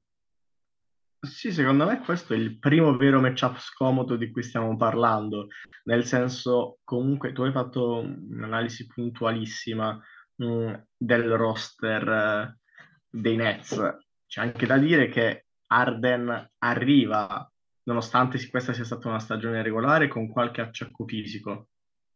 Sì, 1.24 1.54
secondo 1.54 1.86
me 1.86 2.00
questo 2.00 2.34
è 2.34 2.36
il 2.36 2.60
primo 2.60 2.98
vero 2.98 3.22
matchup 3.22 3.58
scomodo 3.58 4.18
di 4.18 4.30
cui 4.30 4.44
stiamo 4.44 4.76
parlando, 4.76 5.48
nel 5.86 6.04
senso 6.04 6.80
comunque 6.84 7.32
tu 7.32 7.44
hai 7.44 7.54
fatto 7.54 8.00
un'analisi 8.00 8.88
puntualissima 8.88 9.98
mh, 10.36 10.46
mm, 10.46 10.74
del 10.98 11.30
roster 11.38 12.08
uh, 12.50 12.88
dei 13.10 13.38
Nets. 13.38 13.80
C'è 14.28 14.42
anche 14.42 14.66
da 14.66 14.78
dire 14.78 15.08
che 15.08 15.46
Arden 15.68 16.52
arriva, 16.58 17.50
nonostante 17.84 18.46
questa 18.50 18.74
sia 18.74 18.84
stata 18.84 19.08
una 19.08 19.20
stagione 19.20 19.62
regolare, 19.62 20.10
con 20.10 20.28
qualche 20.28 20.60
acciacco 20.60 21.08
fisico 21.08 21.70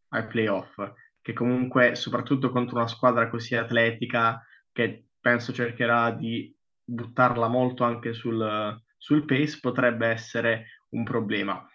ai 0.10 0.28
playoff, 0.28 0.82
che 1.22 1.32
comunque 1.32 1.96
soprattutto 1.96 2.50
contro 2.50 2.76
una 2.76 2.88
squadra 2.88 3.30
così 3.30 3.56
atletica 3.56 4.46
che 4.70 5.06
penso 5.18 5.54
cercherà 5.54 6.12
di 6.12 6.54
buttarla 6.84 7.48
molto 7.48 7.86
anche 7.86 8.12
sul 8.12 8.86
sul 8.98 9.26
pace 9.26 9.60
potrebbe 9.62 10.08
essere 10.08 10.82
un 10.90 11.04
problema. 11.04 11.66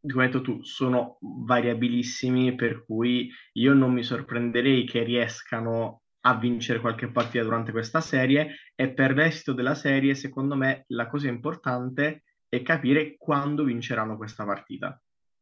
Come 0.00 0.24
hai 0.24 0.30
detto 0.30 0.42
tu, 0.42 0.62
sono 0.62 1.18
variabilissimi, 1.20 2.54
per 2.54 2.84
cui 2.84 3.30
io 3.54 3.74
non 3.74 3.92
mi 3.92 4.02
sorprenderei 4.02 4.84
che 4.84 5.02
riescano 5.02 6.02
a 6.22 6.34
vincere 6.36 6.80
qualche 6.80 7.08
partita 7.08 7.44
durante 7.44 7.72
questa 7.72 8.00
serie 8.00 8.56
e 8.74 8.92
per 8.92 9.14
l'esito 9.14 9.52
della 9.52 9.74
serie, 9.74 10.14
secondo 10.14 10.56
me, 10.56 10.84
la 10.88 11.08
cosa 11.08 11.28
importante 11.28 12.24
è 12.48 12.62
capire 12.62 13.16
quando 13.16 13.64
vinceranno 13.64 14.16
questa 14.16 14.44
partita. 14.44 15.00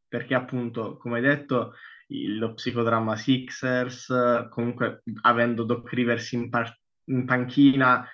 Perché 0.08 0.34
appunto, 0.34 0.96
come 0.96 1.16
hai 1.16 1.22
detto, 1.22 1.74
lo 2.08 2.54
psicodramma 2.54 3.16
Sixers, 3.16 4.46
comunque 4.50 5.02
avendo 5.22 5.64
Doc 5.64 5.92
Rivers 5.92 6.32
in, 6.32 6.48
par- 6.48 6.78
in 7.06 7.24
panchina, 7.24 8.08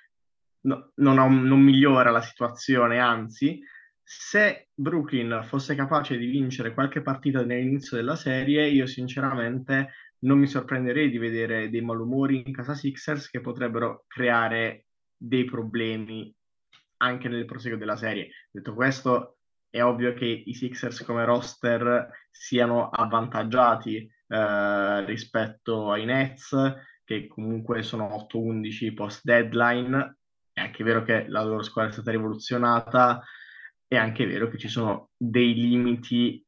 no, 0.62 0.92
non, 0.96 1.18
ha, 1.18 1.26
non 1.26 1.60
migliora 1.60 2.10
la 2.10 2.22
situazione, 2.22 2.98
anzi, 2.98 3.60
se 4.02 4.68
Brooklyn 4.74 5.42
fosse 5.44 5.74
capace 5.74 6.16
di 6.16 6.26
vincere 6.26 6.74
qualche 6.74 7.02
partita 7.02 7.44
nell'inizio 7.44 7.96
della 7.96 8.16
serie, 8.16 8.68
io 8.68 8.86
sinceramente 8.86 9.92
non 10.20 10.38
mi 10.38 10.46
sorprenderei 10.46 11.10
di 11.10 11.18
vedere 11.18 11.70
dei 11.70 11.80
malumori 11.80 12.42
in 12.44 12.52
casa 12.52 12.74
Sixers 12.74 13.28
che 13.30 13.40
potrebbero 13.40 14.04
creare 14.06 14.86
dei 15.16 15.44
problemi 15.44 16.34
anche 16.98 17.28
nel 17.28 17.44
proseguo 17.44 17.78
della 17.78 17.96
serie. 17.96 18.30
Detto 18.50 18.74
questo, 18.74 19.38
è 19.68 19.82
ovvio 19.82 20.12
che 20.14 20.26
i 20.26 20.54
Sixers 20.54 21.02
come 21.02 21.24
roster 21.24 22.08
siano 22.30 22.88
avvantaggiati 22.90 24.08
eh, 24.28 25.04
rispetto 25.06 25.90
ai 25.90 26.04
Nets, 26.04 26.54
che 27.04 27.26
comunque 27.26 27.82
sono 27.82 28.28
8-11 28.32 28.94
post 28.94 29.20
deadline. 29.24 30.18
È 30.52 30.60
anche 30.60 30.84
vero 30.84 31.02
che 31.02 31.26
la 31.28 31.42
loro 31.42 31.62
squadra 31.62 31.90
è 31.90 31.94
stata 31.94 32.10
rivoluzionata, 32.10 33.22
è 33.86 33.96
anche 33.96 34.26
vero 34.26 34.48
che 34.48 34.58
ci 34.58 34.68
sono 34.68 35.10
dei 35.16 35.54
limiti 35.54 36.44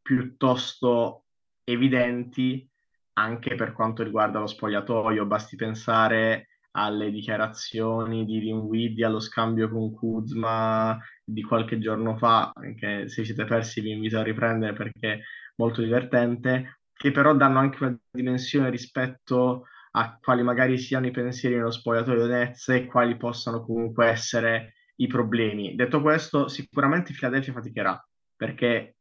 piuttosto 0.00 1.24
evidenti 1.64 2.68
anche 3.14 3.54
per 3.54 3.72
quanto 3.72 4.02
riguarda 4.02 4.38
lo 4.38 4.46
spogliatoio. 4.46 5.26
Basti 5.26 5.56
pensare 5.56 6.48
alle 6.72 7.10
dichiarazioni 7.10 8.24
di 8.24 8.38
Dinwiddie 8.38 9.04
allo 9.04 9.20
scambio 9.20 9.70
con 9.70 9.92
Kuzma 9.92 10.98
di 11.24 11.42
qualche 11.42 11.78
giorno 11.78 12.16
fa, 12.16 12.52
che 12.76 13.08
se 13.08 13.24
siete 13.24 13.44
persi 13.44 13.80
vi 13.80 13.92
invito 13.92 14.18
a 14.18 14.22
riprendere 14.22 14.74
perché 14.74 15.12
è 15.12 15.20
molto 15.56 15.82
divertente, 15.82 16.80
che 16.92 17.10
però 17.10 17.34
danno 17.34 17.58
anche 17.58 17.84
una 17.84 17.98
dimensione 18.10 18.70
rispetto 18.70 19.66
a 19.98 20.18
quali 20.20 20.42
magari 20.42 20.78
siano 20.78 21.06
i 21.06 21.10
pensieri 21.10 21.56
nello 21.56 21.70
spogliatoio 21.70 22.26
Nets 22.26 22.68
e 22.68 22.84
quali 22.84 23.16
possano 23.16 23.64
comunque 23.64 24.06
essere 24.06 24.74
i 24.96 25.06
problemi. 25.06 25.74
Detto 25.74 26.02
questo, 26.02 26.48
sicuramente 26.48 27.14
Philadelphia 27.14 27.54
faticherà 27.54 28.08
perché 28.36 28.96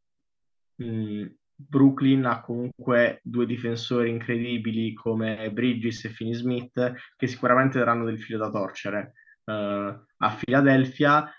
mh, 0.76 1.26
Brooklyn 1.54 2.26
ha 2.26 2.42
comunque 2.42 3.20
due 3.24 3.46
difensori 3.46 4.10
incredibili 4.10 4.94
come 4.94 5.52
Bridges 5.52 6.06
e 6.06 6.10
Finney 6.10 6.34
Smith 6.34 6.94
che 7.16 7.28
sicuramente 7.28 7.78
daranno 7.78 8.06
del 8.06 8.22
filo 8.22 8.38
da 8.38 8.50
torcere 8.50 9.14
uh, 9.46 9.52
a 9.52 10.38
Philadelphia 10.40 11.30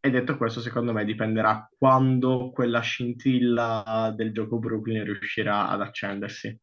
e 0.00 0.10
detto 0.10 0.36
questo 0.36 0.60
secondo 0.60 0.92
me 0.92 1.04
dipenderà 1.04 1.66
quando 1.78 2.50
quella 2.52 2.80
scintilla 2.80 4.12
del 4.14 4.32
gioco 4.32 4.58
Brooklyn 4.58 5.04
riuscirà 5.04 5.68
ad 5.68 5.80
accendersi. 5.80 6.58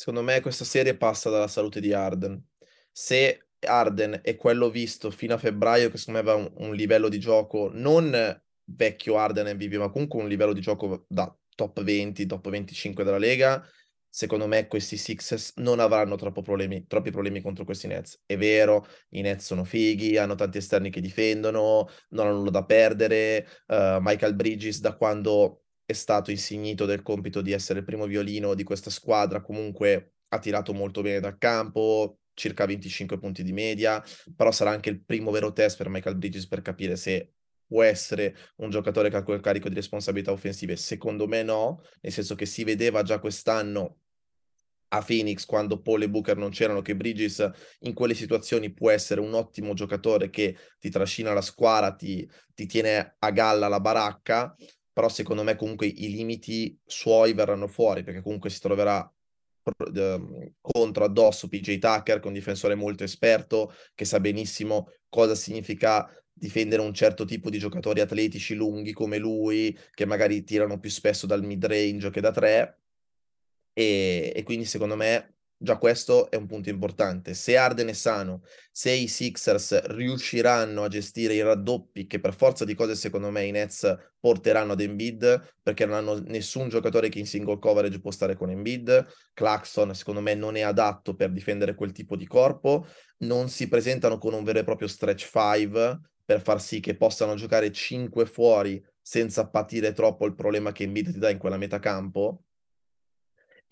Secondo 0.00 0.22
me 0.22 0.40
questa 0.40 0.64
serie 0.64 0.96
passa 0.96 1.28
dalla 1.28 1.46
salute 1.46 1.78
di 1.78 1.92
Arden. 1.92 2.42
Se 2.90 3.48
Arden 3.58 4.20
è 4.22 4.34
quello 4.34 4.70
visto 4.70 5.10
fino 5.10 5.34
a 5.34 5.36
febbraio 5.36 5.90
che 5.90 5.98
secondo 5.98 6.22
me 6.22 6.30
aveva 6.30 6.42
un, 6.42 6.68
un 6.68 6.74
livello 6.74 7.10
di 7.10 7.18
gioco 7.18 7.68
non 7.70 8.10
vecchio 8.64 9.18
Arden 9.18 9.54
MVP, 9.54 9.74
ma 9.74 9.90
comunque 9.90 10.22
un 10.22 10.28
livello 10.28 10.54
di 10.54 10.62
gioco 10.62 11.04
da 11.06 11.30
top 11.54 11.82
20, 11.82 12.24
top 12.24 12.48
25 12.48 13.04
della 13.04 13.18
Lega, 13.18 13.62
secondo 14.08 14.46
me 14.46 14.68
questi 14.68 14.96
Sixers 14.96 15.52
non 15.56 15.80
avranno 15.80 16.16
problemi, 16.16 16.86
troppi 16.86 17.10
problemi 17.10 17.42
contro 17.42 17.66
questi 17.66 17.86
Nets. 17.86 18.22
È 18.24 18.38
vero, 18.38 18.86
i 19.10 19.20
Nets 19.20 19.44
sono 19.44 19.64
fighi, 19.64 20.16
hanno 20.16 20.34
tanti 20.34 20.56
esterni 20.56 20.88
che 20.88 21.02
difendono, 21.02 21.90
non 22.10 22.26
hanno 22.26 22.38
nulla 22.38 22.50
da 22.50 22.64
perdere. 22.64 23.46
Uh, 23.66 23.98
Michael 24.00 24.34
Bridges, 24.34 24.80
da 24.80 24.96
quando 24.96 25.59
è 25.90 25.92
stato 25.92 26.30
insignito 26.30 26.86
del 26.86 27.02
compito 27.02 27.40
di 27.40 27.52
essere 27.52 27.80
il 27.80 27.84
primo 27.84 28.06
violino 28.06 28.54
di 28.54 28.62
questa 28.62 28.90
squadra, 28.90 29.40
comunque 29.40 30.14
ha 30.28 30.38
tirato 30.38 30.72
molto 30.72 31.02
bene 31.02 31.20
dal 31.20 31.38
campo, 31.38 32.18
circa 32.34 32.64
25 32.64 33.18
punti 33.18 33.42
di 33.42 33.52
media, 33.52 34.02
però 34.34 34.50
sarà 34.52 34.70
anche 34.70 34.88
il 34.88 35.02
primo 35.02 35.30
vero 35.30 35.52
test 35.52 35.76
per 35.76 35.88
Michael 35.88 36.16
Bridges 36.16 36.46
per 36.46 36.62
capire 36.62 36.96
se 36.96 37.32
può 37.66 37.82
essere 37.82 38.36
un 38.56 38.70
giocatore 38.70 39.10
che 39.10 39.16
ha 39.16 39.22
quel 39.22 39.40
carico 39.40 39.68
di 39.68 39.74
responsabilità 39.74 40.32
offensive? 40.32 40.76
Secondo 40.76 41.26
me 41.26 41.42
no, 41.42 41.82
nel 42.00 42.12
senso 42.12 42.34
che 42.34 42.46
si 42.46 42.64
vedeva 42.64 43.02
già 43.02 43.18
quest'anno 43.18 43.98
a 44.92 45.02
Phoenix 45.02 45.44
quando 45.44 45.80
Paul 45.80 46.02
e 46.02 46.10
Booker 46.10 46.36
non 46.36 46.50
c'erano 46.50 46.82
che 46.82 46.96
Bridges 46.96 47.48
in 47.80 47.94
quelle 47.94 48.14
situazioni 48.14 48.72
può 48.72 48.90
essere 48.90 49.20
un 49.20 49.34
ottimo 49.34 49.72
giocatore 49.72 50.30
che 50.30 50.56
ti 50.78 50.90
trascina 50.90 51.32
la 51.32 51.42
squadra, 51.42 51.94
ti, 51.94 52.28
ti 52.54 52.66
tiene 52.66 53.16
a 53.18 53.30
galla 53.30 53.68
la 53.68 53.80
baracca, 53.80 54.54
però 55.00 55.08
secondo 55.08 55.42
me 55.42 55.56
comunque 55.56 55.86
i 55.86 56.10
limiti 56.10 56.78
suoi 56.84 57.32
verranno 57.32 57.66
fuori 57.66 58.02
perché 58.02 58.20
comunque 58.20 58.50
si 58.50 58.60
troverà 58.60 59.10
ehm, 59.94 60.52
contro 60.60 61.04
addosso 61.04 61.48
PJ 61.48 61.78
Tucker 61.78 62.18
che 62.18 62.24
è 62.24 62.26
un 62.26 62.34
difensore 62.34 62.74
molto 62.74 63.02
esperto 63.02 63.72
che 63.94 64.04
sa 64.04 64.20
benissimo 64.20 64.90
cosa 65.08 65.34
significa 65.34 66.06
difendere 66.30 66.82
un 66.82 66.92
certo 66.92 67.24
tipo 67.24 67.48
di 67.48 67.58
giocatori 67.58 68.00
atletici 68.00 68.54
lunghi 68.54 68.92
come 68.92 69.18
lui, 69.18 69.76
che 69.92 70.06
magari 70.06 70.42
tirano 70.42 70.78
più 70.78 70.88
spesso 70.88 71.26
dal 71.26 71.44
mid 71.44 71.64
range 71.66 72.10
che 72.10 72.20
da 72.20 72.30
tre. 72.30 72.78
E, 73.74 74.32
e 74.34 74.42
quindi 74.42 74.64
secondo 74.64 74.96
me 74.96 75.39
già 75.62 75.76
questo 75.76 76.30
è 76.30 76.36
un 76.36 76.46
punto 76.46 76.70
importante. 76.70 77.34
Se 77.34 77.54
Arden 77.54 77.88
è 77.88 77.92
sano, 77.92 78.42
se 78.72 78.92
i 78.92 79.08
Sixers 79.08 79.88
riusciranno 79.88 80.84
a 80.84 80.88
gestire 80.88 81.34
i 81.34 81.42
raddoppi 81.42 82.06
che 82.06 82.18
per 82.18 82.34
forza 82.34 82.64
di 82.64 82.74
cose 82.74 82.94
secondo 82.94 83.30
me 83.30 83.44
i 83.44 83.50
Nets 83.50 83.94
porteranno 84.18 84.72
ad 84.72 84.80
Embiid, 84.80 85.56
perché 85.62 85.84
non 85.84 85.96
hanno 85.96 86.18
nessun 86.20 86.70
giocatore 86.70 87.10
che 87.10 87.18
in 87.18 87.26
single 87.26 87.58
coverage 87.58 88.00
può 88.00 88.10
stare 88.10 88.36
con 88.36 88.48
Embiid, 88.48 89.06
Claxton 89.34 89.94
secondo 89.94 90.22
me 90.22 90.34
non 90.34 90.56
è 90.56 90.62
adatto 90.62 91.14
per 91.14 91.30
difendere 91.30 91.74
quel 91.74 91.92
tipo 91.92 92.16
di 92.16 92.26
corpo, 92.26 92.86
non 93.18 93.50
si 93.50 93.68
presentano 93.68 94.16
con 94.16 94.32
un 94.32 94.44
vero 94.44 94.60
e 94.60 94.64
proprio 94.64 94.88
stretch 94.88 95.28
5 95.30 96.00
per 96.24 96.40
far 96.40 96.60
sì 96.62 96.80
che 96.80 96.96
possano 96.96 97.34
giocare 97.34 97.70
5 97.70 98.24
fuori 98.24 98.82
senza 99.02 99.46
patire 99.48 99.92
troppo 99.92 100.24
il 100.24 100.34
problema 100.34 100.72
che 100.72 100.84
Embiid 100.84 101.12
ti 101.12 101.18
dà 101.18 101.28
in 101.28 101.38
quella 101.38 101.58
metà 101.58 101.78
campo. 101.78 102.44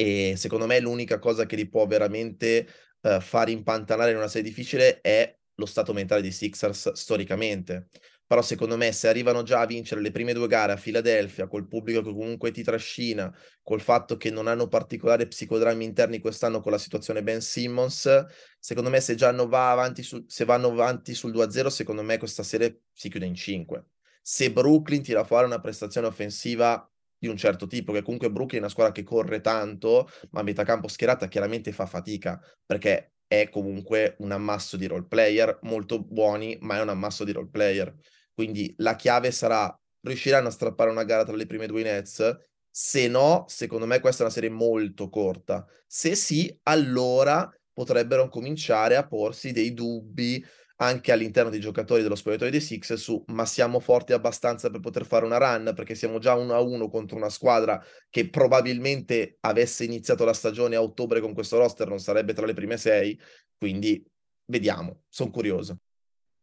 E 0.00 0.34
secondo 0.36 0.66
me 0.66 0.78
l'unica 0.80 1.18
cosa 1.18 1.46
che 1.46 1.56
li 1.56 1.68
può 1.68 1.86
veramente 1.86 2.68
uh, 3.00 3.20
far 3.20 3.48
impantanare 3.48 4.12
in 4.12 4.16
una 4.16 4.28
serie 4.28 4.48
difficile 4.48 5.00
è 5.00 5.36
lo 5.54 5.66
stato 5.66 5.92
mentale 5.92 6.22
di 6.22 6.30
Sixers 6.30 6.92
storicamente 6.92 7.88
però 8.28 8.42
secondo 8.42 8.76
me 8.76 8.92
se 8.92 9.08
arrivano 9.08 9.42
già 9.42 9.60
a 9.60 9.66
vincere 9.66 10.02
le 10.02 10.10
prime 10.10 10.34
due 10.34 10.48
gare 10.48 10.72
a 10.72 10.76
Filadelfia, 10.76 11.48
col 11.48 11.66
pubblico 11.66 12.02
che 12.02 12.12
comunque 12.12 12.50
ti 12.50 12.62
trascina, 12.62 13.34
col 13.62 13.80
fatto 13.80 14.18
che 14.18 14.30
non 14.30 14.46
hanno 14.46 14.68
particolari 14.68 15.26
psicodrammi 15.26 15.82
interni 15.82 16.18
quest'anno 16.18 16.60
con 16.60 16.70
la 16.70 16.76
situazione 16.76 17.22
Ben 17.22 17.40
Simmons, 17.40 18.26
secondo 18.60 18.90
me 18.90 19.00
se 19.00 19.14
già 19.14 19.32
va 19.32 19.70
avanti 19.70 20.02
su, 20.02 20.22
se 20.26 20.44
vanno 20.44 20.68
avanti 20.68 21.14
sul 21.14 21.32
2-0, 21.32 21.68
secondo 21.68 22.02
me 22.02 22.18
questa 22.18 22.42
serie 22.42 22.82
si 22.92 23.08
chiude 23.08 23.24
in 23.24 23.34
5. 23.34 23.86
Se 24.20 24.52
Brooklyn 24.52 25.02
tira 25.02 25.24
fuori 25.24 25.46
una 25.46 25.60
prestazione 25.60 26.06
offensiva 26.06 26.86
di 27.18 27.28
un 27.28 27.36
certo 27.36 27.66
tipo, 27.66 27.92
che 27.92 28.02
comunque 28.02 28.30
Brooklyn 28.30 28.60
è 28.60 28.64
una 28.64 28.72
squadra 28.72 28.92
che 28.92 29.02
corre 29.02 29.40
tanto, 29.40 30.08
ma 30.30 30.40
a 30.40 30.42
metà 30.42 30.64
campo 30.64 30.88
schierata 30.88 31.28
chiaramente 31.28 31.72
fa 31.72 31.86
fatica, 31.86 32.40
perché 32.64 33.12
è 33.26 33.48
comunque 33.50 34.16
un 34.20 34.32
ammasso 34.32 34.76
di 34.76 34.86
role 34.86 35.06
player 35.06 35.58
molto 35.62 36.02
buoni, 36.02 36.56
ma 36.60 36.76
è 36.78 36.80
un 36.80 36.88
ammasso 36.88 37.24
di 37.24 37.32
role 37.32 37.48
player. 37.50 37.94
Quindi 38.32 38.72
la 38.78 38.96
chiave 38.96 39.30
sarà 39.32 39.76
riusciranno 40.00 40.48
a 40.48 40.50
strappare 40.52 40.90
una 40.90 41.04
gara 41.04 41.24
tra 41.24 41.36
le 41.36 41.46
prime 41.46 41.66
due 41.66 41.82
Nets? 41.82 42.36
Se 42.70 43.08
no, 43.08 43.44
secondo 43.48 43.86
me 43.86 44.00
questa 44.00 44.22
è 44.22 44.24
una 44.24 44.34
serie 44.34 44.50
molto 44.50 45.08
corta. 45.08 45.66
Se 45.86 46.14
sì, 46.14 46.56
allora 46.64 47.50
potrebbero 47.72 48.28
cominciare 48.28 48.96
a 48.96 49.06
porsi 49.06 49.52
dei 49.52 49.74
dubbi 49.74 50.42
anche 50.80 51.12
all'interno 51.12 51.50
dei 51.50 51.60
giocatori 51.60 52.02
dello 52.02 52.14
spogliatoio 52.14 52.50
dei 52.50 52.60
Six 52.60 52.94
su 52.94 53.22
ma 53.28 53.44
siamo 53.44 53.80
forti 53.80 54.12
abbastanza 54.12 54.70
per 54.70 54.80
poter 54.80 55.06
fare 55.06 55.24
una 55.24 55.38
run? 55.38 55.72
Perché 55.74 55.94
siamo 55.94 56.18
già 56.18 56.34
1 56.34 56.54
a 56.54 56.60
1 56.60 56.88
contro 56.88 57.16
una 57.16 57.28
squadra 57.28 57.82
che 58.08 58.28
probabilmente 58.28 59.38
avesse 59.40 59.84
iniziato 59.84 60.24
la 60.24 60.32
stagione 60.32 60.76
a 60.76 60.82
ottobre 60.82 61.20
con 61.20 61.34
questo 61.34 61.58
roster 61.58 61.88
non 61.88 61.98
sarebbe 61.98 62.32
tra 62.32 62.46
le 62.46 62.54
prime 62.54 62.76
sei 62.76 63.18
quindi 63.56 64.04
vediamo, 64.46 65.02
sono 65.08 65.30
curioso. 65.30 65.78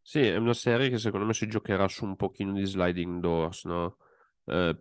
Sì, 0.02 0.20
è 0.20 0.36
una 0.36 0.54
serie 0.54 0.90
che 0.90 1.00
secondo 1.00 1.26
me 1.26 1.34
si 1.34 1.48
giocherà 1.48 1.88
su 1.88 2.06
un 2.06 2.16
pochino 2.16 2.54
di 2.54 2.66
sliding 2.66 3.20
doors, 3.20 3.66
no? 3.66 3.98
Eh, 4.46 4.78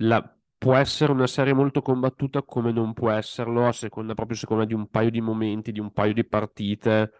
la, 0.00 0.36
può 0.58 0.74
essere 0.74 1.12
una 1.12 1.26
serie 1.26 1.54
molto 1.54 1.80
combattuta 1.80 2.42
come 2.42 2.72
non 2.72 2.92
può 2.92 3.10
esserlo, 3.10 3.66
a 3.66 3.72
seconda 3.72 4.14
proprio 4.14 4.36
secondo 4.36 4.62
me 4.62 4.68
di 4.68 4.74
un 4.74 4.88
paio 4.88 5.10
di 5.10 5.20
momenti, 5.20 5.72
di 5.72 5.80
un 5.80 5.92
paio 5.92 6.12
di 6.12 6.26
partite, 6.26 7.12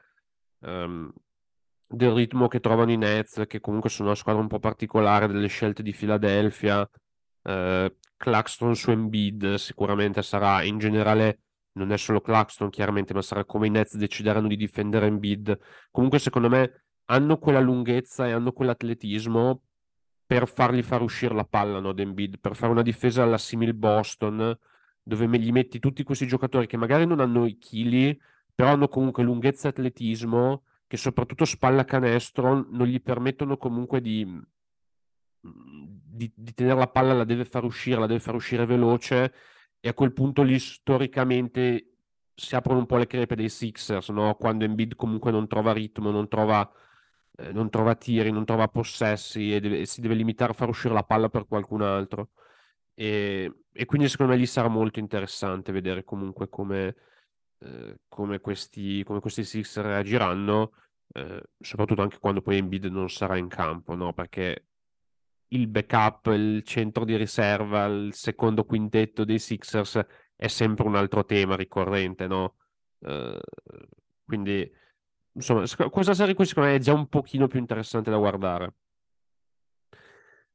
ehm, 0.60 1.12
del 1.88 2.12
ritmo 2.12 2.48
che 2.48 2.60
trovano 2.60 2.90
i 2.92 2.96
Nets, 2.96 3.44
che 3.46 3.60
comunque 3.60 3.90
sono 3.90 4.08
una 4.08 4.16
squadra 4.16 4.40
un 4.42 4.48
po' 4.48 4.58
particolare, 4.58 5.26
delle 5.26 5.46
scelte 5.46 5.82
di 5.82 5.92
Philadelphia, 5.92 6.88
eh, 7.42 7.96
Claxton 8.16 8.74
su 8.74 8.90
Embiid 8.90 9.54
sicuramente 9.54 10.22
sarà 10.22 10.62
in 10.62 10.78
generale 10.78 11.40
non 11.76 11.92
è 11.92 11.98
solo 11.98 12.20
Claxton 12.20 12.70
chiaramente, 12.70 13.12
ma 13.14 13.22
sarà 13.22 13.44
come 13.44 13.66
i 13.66 13.70
Nets 13.70 13.96
decideranno 13.96 14.48
di 14.48 14.56
difendere 14.56 15.06
Embiid. 15.06 15.58
Comunque 15.90 16.18
secondo 16.18 16.48
me 16.48 16.84
hanno 17.06 17.38
quella 17.38 17.60
lunghezza 17.60 18.26
e 18.26 18.32
hanno 18.32 18.52
quell'atletismo 18.52 19.62
per 20.26 20.48
fargli 20.48 20.82
far 20.82 21.02
uscire 21.02 21.34
la 21.34 21.44
palla, 21.44 21.78
no, 21.78 21.94
Embiid, 21.96 22.38
per 22.40 22.56
fare 22.56 22.72
una 22.72 22.82
difesa 22.82 23.22
alla 23.22 23.38
simil 23.38 23.74
Boston, 23.74 24.58
dove 25.02 25.38
gli 25.38 25.52
metti 25.52 25.78
tutti 25.78 26.02
questi 26.02 26.26
giocatori 26.26 26.66
che 26.66 26.76
magari 26.76 27.06
non 27.06 27.20
hanno 27.20 27.46
i 27.46 27.58
chili, 27.58 28.18
però 28.54 28.70
hanno 28.70 28.88
comunque 28.88 29.22
lunghezza 29.22 29.68
e 29.68 29.70
atletismo 29.70 30.62
che 30.86 30.96
soprattutto 30.96 31.44
spalla 31.44 31.84
canestro 31.84 32.66
non 32.70 32.86
gli 32.86 33.00
permettono 33.00 33.56
comunque 33.56 34.00
di, 34.00 34.24
di, 35.40 36.32
di 36.34 36.54
tenere 36.54 36.78
la 36.78 36.88
palla, 36.88 37.12
la 37.12 37.24
deve 37.24 37.44
far 37.44 37.64
uscire, 37.64 38.00
la 38.00 38.06
deve 38.06 38.20
far 38.20 38.34
uscire 38.34 38.66
veloce 38.66 39.32
e 39.80 39.88
a 39.88 39.94
quel 39.94 40.12
punto 40.12 40.42
lì 40.42 40.58
storicamente 40.58 41.96
si 42.34 42.54
aprono 42.54 42.80
un 42.80 42.86
po' 42.86 42.98
le 42.98 43.06
crepe 43.06 43.34
dei 43.34 43.48
Sixers, 43.48 44.10
no? 44.10 44.34
quando 44.34 44.64
Embiid 44.64 44.94
comunque 44.94 45.30
non 45.30 45.48
trova 45.48 45.72
ritmo, 45.72 46.10
non 46.10 46.28
trova, 46.28 46.70
eh, 47.36 47.52
non 47.52 47.70
trova 47.70 47.94
tiri, 47.94 48.30
non 48.30 48.44
trova 48.44 48.68
possessi 48.68 49.54
e, 49.54 49.60
deve, 49.60 49.80
e, 49.80 49.86
si 49.86 50.00
deve 50.00 50.14
limitare 50.14 50.52
a 50.52 50.54
far 50.54 50.68
uscire 50.68 50.92
la 50.92 51.02
palla 51.02 51.28
per 51.28 51.46
qualcun 51.46 51.82
altro. 51.82 52.30
E, 52.94 53.52
e 53.72 53.84
quindi 53.86 54.08
secondo 54.08 54.32
me 54.32 54.38
lì 54.38 54.46
sarà 54.46 54.68
molto 54.68 54.98
interessante 54.98 55.72
vedere 55.72 56.04
comunque 56.04 56.48
come, 56.48 56.94
eh, 57.58 57.98
come, 58.08 58.40
questi, 58.40 59.02
come 59.04 59.20
questi 59.20 59.44
Sixers 59.44 59.86
reagiranno, 59.86 60.72
eh, 61.12 61.42
soprattutto 61.60 62.02
anche 62.02 62.18
quando 62.18 62.42
poi 62.42 62.58
Embiid 62.58 62.86
non 62.86 63.08
sarà 63.08 63.36
in 63.36 63.48
campo, 63.48 63.94
no? 63.94 64.12
perché 64.12 64.66
il 65.48 65.68
backup, 65.68 66.26
il 66.34 66.62
centro 66.64 67.04
di 67.04 67.16
riserva, 67.16 67.84
il 67.86 68.12
secondo 68.14 68.64
quintetto 68.64 69.24
dei 69.24 69.38
Sixers 69.38 70.04
è 70.34 70.48
sempre 70.48 70.86
un 70.86 70.96
altro 70.96 71.24
tema 71.24 71.56
ricorrente, 71.56 72.26
no? 72.26 72.56
Uh, 72.98 73.38
quindi, 74.24 74.70
insomma, 75.32 75.64
questa 75.90 76.14
serie 76.14 76.34
qui 76.34 76.44
secondo 76.44 76.70
me 76.70 76.76
è 76.76 76.80
già 76.80 76.92
un 76.92 77.08
pochino 77.08 77.46
più 77.46 77.60
interessante 77.60 78.10
da 78.10 78.16
guardare. 78.18 78.74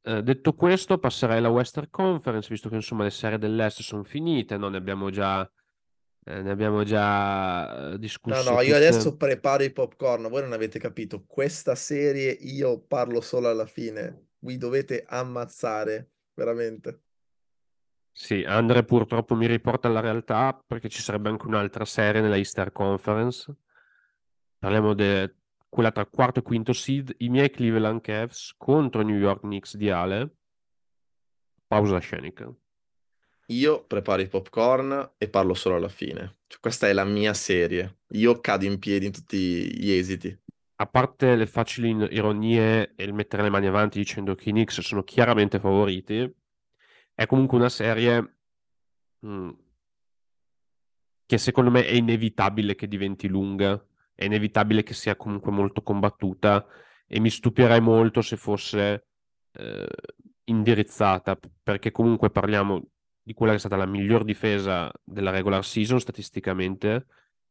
Uh, 0.03 0.21
detto 0.21 0.53
questo, 0.53 0.97
passerei 0.97 1.37
alla 1.37 1.49
Western 1.49 1.89
Conference, 1.89 2.49
visto 2.49 2.69
che 2.69 2.75
insomma 2.75 3.03
le 3.03 3.11
serie 3.11 3.37
dell'Est 3.37 3.81
sono 3.81 4.03
finite, 4.03 4.57
no? 4.57 4.67
ne 4.67 4.77
abbiamo 4.77 5.09
già, 5.09 5.49
eh, 6.25 6.41
ne 6.41 6.51
abbiamo 6.51 6.83
già 6.83 7.95
discusso. 7.97 8.43
No, 8.43 8.55
no, 8.55 8.61
io 8.61 8.75
adesso 8.75 9.15
preparo 9.15 9.63
i 9.63 9.71
popcorn, 9.71 10.27
voi 10.29 10.41
non 10.41 10.53
avete 10.53 10.79
capito, 10.79 11.23
questa 11.25 11.75
serie 11.75 12.31
io 12.31 12.79
parlo 12.79 13.21
solo 13.21 13.49
alla 13.49 13.65
fine 13.65 14.29
vi 14.41 14.57
dovete 14.57 15.03
ammazzare, 15.07 16.11
veramente. 16.33 17.01
Sì, 18.11 18.43
Andre 18.43 18.83
purtroppo 18.83 19.35
mi 19.35 19.47
riporta 19.47 19.87
alla 19.87 19.99
realtà 19.99 20.61
perché 20.65 20.89
ci 20.89 21.01
sarebbe 21.01 21.29
anche 21.29 21.47
un'altra 21.47 21.85
serie 21.85 22.21
nella 22.21 22.37
Easter 22.37 22.71
Conference. 22.71 23.53
Parliamo 24.59 24.93
di 24.93 25.33
quella 25.69 25.91
tra 25.91 26.05
quarto 26.05 26.39
e 26.39 26.43
quinto 26.43 26.73
seed, 26.73 27.15
i 27.19 27.29
miei 27.29 27.49
Cleveland 27.49 28.01
Cavs 28.01 28.53
contro 28.57 29.01
New 29.01 29.17
York 29.17 29.41
Knicks 29.41 29.75
di 29.77 29.89
Ale. 29.89 30.35
Pausa 31.65 31.99
scenica. 31.99 32.53
Io 33.51 33.83
preparo 33.85 34.21
i 34.21 34.27
popcorn 34.27 35.13
e 35.17 35.29
parlo 35.29 35.53
solo 35.53 35.75
alla 35.75 35.89
fine. 35.89 36.39
Cioè, 36.47 36.59
questa 36.59 36.87
è 36.87 36.93
la 36.93 37.05
mia 37.05 37.33
serie. 37.33 37.99
Io 38.11 38.39
cado 38.39 38.65
in 38.65 38.79
piedi 38.79 39.05
in 39.05 39.11
tutti 39.11 39.37
gli 39.37 39.91
esiti 39.91 40.37
a 40.81 40.87
parte 40.87 41.35
le 41.35 41.45
facili 41.45 41.89
ironie 42.11 42.93
e 42.95 43.03
il 43.03 43.13
mettere 43.13 43.43
le 43.43 43.51
mani 43.51 43.67
avanti 43.67 43.99
dicendo 43.99 44.33
che 44.33 44.49
i 44.49 44.51
Knicks 44.51 44.81
sono 44.81 45.03
chiaramente 45.03 45.59
favoriti, 45.59 46.27
è 47.13 47.27
comunque 47.27 47.57
una 47.57 47.69
serie 47.69 48.37
mh, 49.19 49.29
mm, 49.29 49.49
che 51.27 51.37
secondo 51.37 51.69
me 51.69 51.85
è 51.85 51.91
inevitabile 51.91 52.73
che 52.75 52.87
diventi 52.87 53.27
lunga, 53.27 53.79
è 54.15 54.25
inevitabile 54.25 54.81
che 54.81 54.93
sia 54.95 55.15
comunque 55.15 55.51
molto 55.51 55.83
combattuta 55.83 56.65
e 57.07 57.19
mi 57.19 57.29
stupirei 57.29 57.79
molto 57.79 58.21
se 58.21 58.35
fosse 58.35 59.05
eh, 59.51 59.87
indirizzata, 60.45 61.39
perché 61.61 61.91
comunque 61.91 62.31
parliamo 62.31 62.90
di 63.23 63.33
quella 63.33 63.51
che 63.51 63.57
è 63.57 63.61
stata 63.61 63.75
la 63.75 63.85
miglior 63.85 64.23
difesa 64.23 64.91
della 65.03 65.31
regular 65.31 65.63
season 65.63 65.99
statisticamente, 65.99 67.05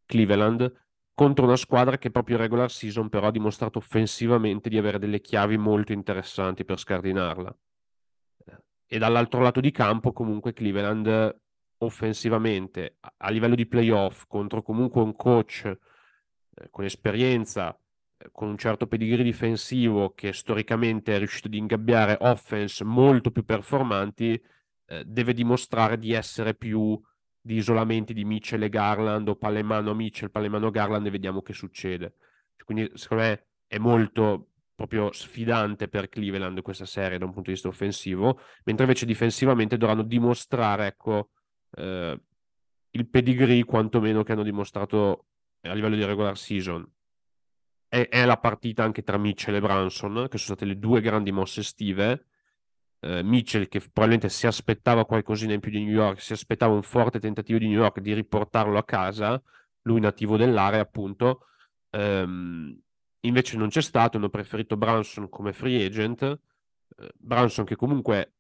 Cleveland, 0.07 0.73
contro 1.15 1.45
una 1.45 1.57
squadra 1.57 1.99
che 1.99 2.11
proprio 2.11 2.37
in 2.37 2.43
regular 2.43 2.71
season 2.71 3.09
però 3.09 3.29
ha 3.29 3.31
dimostrato 3.31 3.79
offensivamente 3.79 4.69
di 4.69 4.79
avere 4.79 4.99
delle 4.99 5.21
chiavi 5.21 5.57
molto 5.57 5.93
interessanti 5.93 6.65
per 6.65 6.79
scardinarla. 6.79 7.57
E 8.93 8.99
dall'altro 8.99 9.41
lato 9.41 9.61
di 9.61 9.71
campo 9.71 10.13
comunque 10.13 10.53
Cleveland 10.53 11.39
offensivamente 11.83 12.97
a 13.19 13.31
livello 13.31 13.55
di 13.55 13.67
playoff 13.67 14.25
contro 14.27 14.63
comunque 14.63 15.01
un 15.01 15.15
coach 15.15 15.65
eh, 15.65 16.69
con 16.71 16.85
esperienza, 16.85 17.79
eh, 18.17 18.29
con 18.33 18.49
un 18.49 18.59
certo 18.59 18.87
pedigree 18.87 19.23
difensivo 19.23 20.13
che 20.15 20.33
storicamente 20.33 21.15
è 21.15 21.19
riuscito 21.19 21.47
ad 21.47 21.55
ingabbiare 21.55 22.19
offense 22.21 22.83
molto 22.85 23.31
più 23.31 23.45
performanti, 23.45 24.43
eh, 24.91 25.05
deve 25.07 25.33
dimostrare 25.33 25.99
di 25.99 26.13
essere 26.13 26.55
più 26.55 27.01
di 27.41 27.55
isolamenti 27.55 28.13
di 28.13 28.25
Mitchell 28.25 28.63
e 28.63 28.69
Garland 28.69 29.29
o 29.29 29.37
palle 29.37 29.61
in 29.61 29.67
mano 29.67 29.93
a 29.93 29.95
Mitchell, 29.95 30.31
palle 30.31 30.47
in 30.47 30.53
mano 30.53 30.67
a 30.67 30.71
Garland 30.71 31.07
e 31.07 31.11
vediamo 31.11 31.43
che 31.43 31.53
succede. 31.53 32.15
Quindi 32.65 32.91
secondo 32.95 33.23
me 33.23 33.47
è 33.67 33.79
molto 33.79 34.49
proprio 34.75 35.13
sfidante 35.13 35.89
per 35.89 36.09
Cleveland 36.09 36.61
questa 36.63 36.87
serie 36.87 37.19
da 37.19 37.25
un 37.25 37.33
punto 37.33 37.49
di 37.49 37.55
vista 37.55 37.69
offensivo, 37.69 38.41
mentre 38.65 38.85
invece 38.85 39.07
difensivamente 39.07 39.77
dovranno 39.77 40.03
dimostrare 40.03 40.87
ecco, 40.87 41.31
eh, 41.77 42.21
il 42.91 43.09
pedigree 43.09 43.65
quantomeno 43.65 44.23
che 44.23 44.33
hanno 44.33 44.43
dimostrato 44.43 45.27
a 45.63 45.73
livello 45.73 45.97
di 45.97 46.05
regular 46.05 46.37
season. 46.37 46.85
È, 47.87 48.09
è 48.09 48.25
la 48.25 48.39
partita 48.39 48.83
anche 48.83 49.03
tra 49.03 49.19
Mitchell 49.19 49.55
e 49.55 49.61
Branson, 49.61 50.27
che 50.29 50.39
sono 50.39 50.57
state 50.57 50.65
le 50.65 50.79
due 50.79 51.01
grandi 51.01 51.31
mosse 51.31 51.61
estive, 51.61 52.27
eh, 53.01 53.23
Mitchell 53.23 53.69
che 53.69 53.81
probabilmente 53.81 54.29
si 54.29 54.47
aspettava 54.47 55.05
qualcosina 55.05 55.55
in 55.55 55.61
più 55.61 55.71
di 55.71 55.85
New 55.85 55.93
York, 55.93 56.21
si 56.21 56.33
aspettava 56.33 56.75
un 56.75 56.83
forte 56.83 57.19
tentativo 57.19 57.59
di 57.59 57.69
New 57.69 57.81
York 57.81 58.01
di 58.01 58.13
riportarlo 58.15 58.79
a 58.79 58.85
casa, 58.85 59.43
lui 59.83 60.01
nativo 60.01 60.37
dell'area 60.37 60.81
appunto, 60.81 61.47
ehm, 61.91 62.79
invece 63.21 63.57
non 63.57 63.69
c'è 63.69 63.83
stato, 63.83 64.17
hanno 64.17 64.29
preferito 64.29 64.77
Branson 64.77 65.29
come 65.29 65.53
free 65.53 65.85
agent, 65.85 66.23
eh, 66.23 67.11
Branson 67.17 67.65
che 67.65 67.77
comunque 67.77 68.35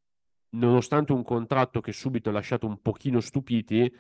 nonostante 0.51 1.13
un 1.13 1.23
contratto 1.23 1.81
che 1.81 1.93
subito 1.93 2.31
ha 2.31 2.33
lasciato 2.33 2.67
un 2.67 2.81
pochino 2.81 3.21
stupiti, 3.21 3.91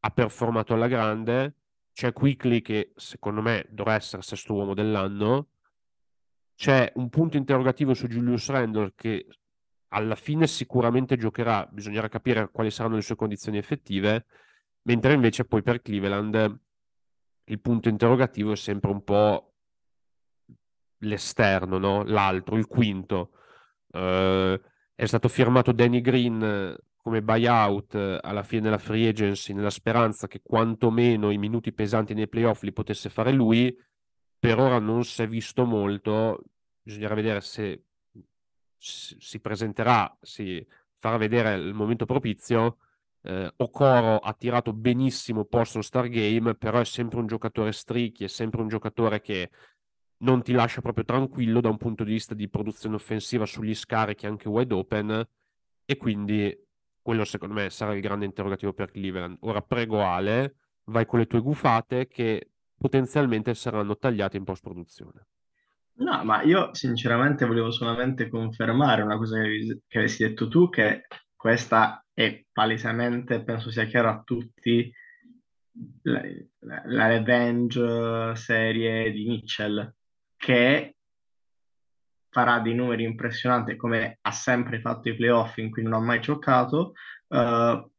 ha 0.00 0.10
performato 0.10 0.74
alla 0.74 0.88
grande, 0.88 1.54
c'è 1.92 2.12
Quickly 2.12 2.60
che 2.62 2.92
secondo 2.96 3.42
me 3.42 3.66
dovrà 3.70 3.94
essere 3.94 4.22
sesto 4.22 4.54
uomo 4.54 4.74
dell'anno, 4.74 5.48
c'è 6.54 6.92
un 6.96 7.08
punto 7.10 7.36
interrogativo 7.36 7.94
su 7.94 8.06
Julius 8.06 8.48
Randle 8.48 8.92
che 8.94 9.26
alla 9.88 10.14
fine 10.14 10.46
sicuramente 10.46 11.16
giocherà, 11.16 11.66
bisognerà 11.70 12.08
capire 12.08 12.50
quali 12.50 12.70
saranno 12.70 12.96
le 12.96 13.02
sue 13.02 13.16
condizioni 13.16 13.58
effettive, 13.58 14.26
mentre 14.82 15.12
invece 15.12 15.44
poi 15.44 15.62
per 15.62 15.82
Cleveland 15.82 16.60
il 17.44 17.60
punto 17.60 17.88
interrogativo 17.88 18.52
è 18.52 18.56
sempre 18.56 18.90
un 18.90 19.04
po' 19.04 19.54
l'esterno, 20.98 21.78
no? 21.78 22.02
l'altro, 22.02 22.56
il 22.56 22.66
quinto. 22.66 23.30
Uh, 23.88 24.58
è 24.94 25.04
stato 25.06 25.28
firmato 25.28 25.72
Danny 25.72 26.00
Green 26.00 26.76
come 26.96 27.22
buyout 27.22 28.18
alla 28.20 28.42
fine 28.42 28.62
della 28.62 28.78
free 28.78 29.08
agency 29.08 29.52
nella 29.52 29.70
speranza 29.70 30.26
che 30.26 30.40
quantomeno 30.42 31.30
i 31.30 31.38
minuti 31.38 31.72
pesanti 31.72 32.14
nei 32.14 32.28
playoff 32.28 32.62
li 32.62 32.72
potesse 32.72 33.08
fare 33.08 33.30
lui. 33.30 33.76
Per 34.38 34.58
ora 34.58 34.78
non 34.78 35.04
si 35.04 35.22
è 35.22 35.28
visto 35.28 35.64
molto, 35.64 36.42
bisognerà 36.82 37.14
vedere 37.14 37.40
se 37.40 37.85
si 38.78 39.40
presenterà, 39.40 40.16
si 40.20 40.64
farà 40.94 41.16
vedere 41.16 41.54
il 41.54 41.74
momento 41.74 42.04
propizio. 42.04 42.78
Eh, 43.22 43.52
Okoro 43.56 44.18
ha 44.18 44.32
tirato 44.34 44.72
benissimo 44.72 45.44
post 45.44 45.78
Star 45.80 46.08
Game, 46.08 46.54
però 46.54 46.80
è 46.80 46.84
sempre 46.84 47.18
un 47.18 47.26
giocatore 47.26 47.72
stricchi, 47.72 48.24
è 48.24 48.28
sempre 48.28 48.60
un 48.60 48.68
giocatore 48.68 49.20
che 49.20 49.50
non 50.18 50.42
ti 50.42 50.52
lascia 50.52 50.80
proprio 50.80 51.04
tranquillo 51.04 51.60
da 51.60 51.68
un 51.68 51.76
punto 51.76 52.04
di 52.04 52.12
vista 52.12 52.34
di 52.34 52.48
produzione 52.48 52.94
offensiva 52.94 53.44
sugli 53.44 53.74
scarichi 53.74 54.26
anche 54.26 54.48
wide 54.48 54.74
open 54.74 55.28
e 55.84 55.96
quindi 55.96 56.56
quello 57.02 57.24
secondo 57.24 57.54
me 57.54 57.70
sarà 57.70 57.94
il 57.94 58.00
grande 58.00 58.24
interrogativo 58.24 58.72
per 58.72 58.90
Cleveland. 58.90 59.38
Ora 59.40 59.60
prego 59.62 60.02
Ale, 60.02 60.56
vai 60.84 61.06
con 61.06 61.18
le 61.18 61.26
tue 61.26 61.40
gufate 61.40 62.06
che 62.06 62.50
potenzialmente 62.76 63.54
saranno 63.54 63.96
tagliate 63.96 64.36
in 64.36 64.44
post 64.44 64.62
produzione. 64.62 65.26
No, 65.98 66.24
ma 66.24 66.42
io 66.42 66.74
sinceramente 66.74 67.46
volevo 67.46 67.70
solamente 67.70 68.28
confermare 68.28 69.02
una 69.02 69.16
cosa 69.16 69.40
che, 69.40 69.80
che 69.86 69.98
avessi 69.98 70.22
detto 70.24 70.46
tu, 70.48 70.68
che 70.68 71.06
questa 71.34 72.04
è 72.12 72.44
palesemente, 72.52 73.42
penso 73.42 73.70
sia 73.70 73.84
chiaro 73.84 74.10
a 74.10 74.22
tutti, 74.22 74.92
la, 76.02 76.22
la, 76.84 77.06
revenge 77.06 78.34
serie 78.36 79.10
di 79.10 79.26
Mitchell, 79.26 79.94
che 80.36 80.96
farà 82.28 82.60
dei 82.60 82.74
numeri 82.74 83.04
impressionanti 83.04 83.76
come 83.76 84.18
ha 84.20 84.30
sempre 84.30 84.80
fatto 84.80 85.08
i 85.08 85.16
playoff 85.16 85.56
in 85.56 85.70
cui 85.70 85.82
non 85.82 85.94
ha 85.94 86.00
mai 86.00 86.20
giocato, 86.20 86.92
uh, 87.28 87.90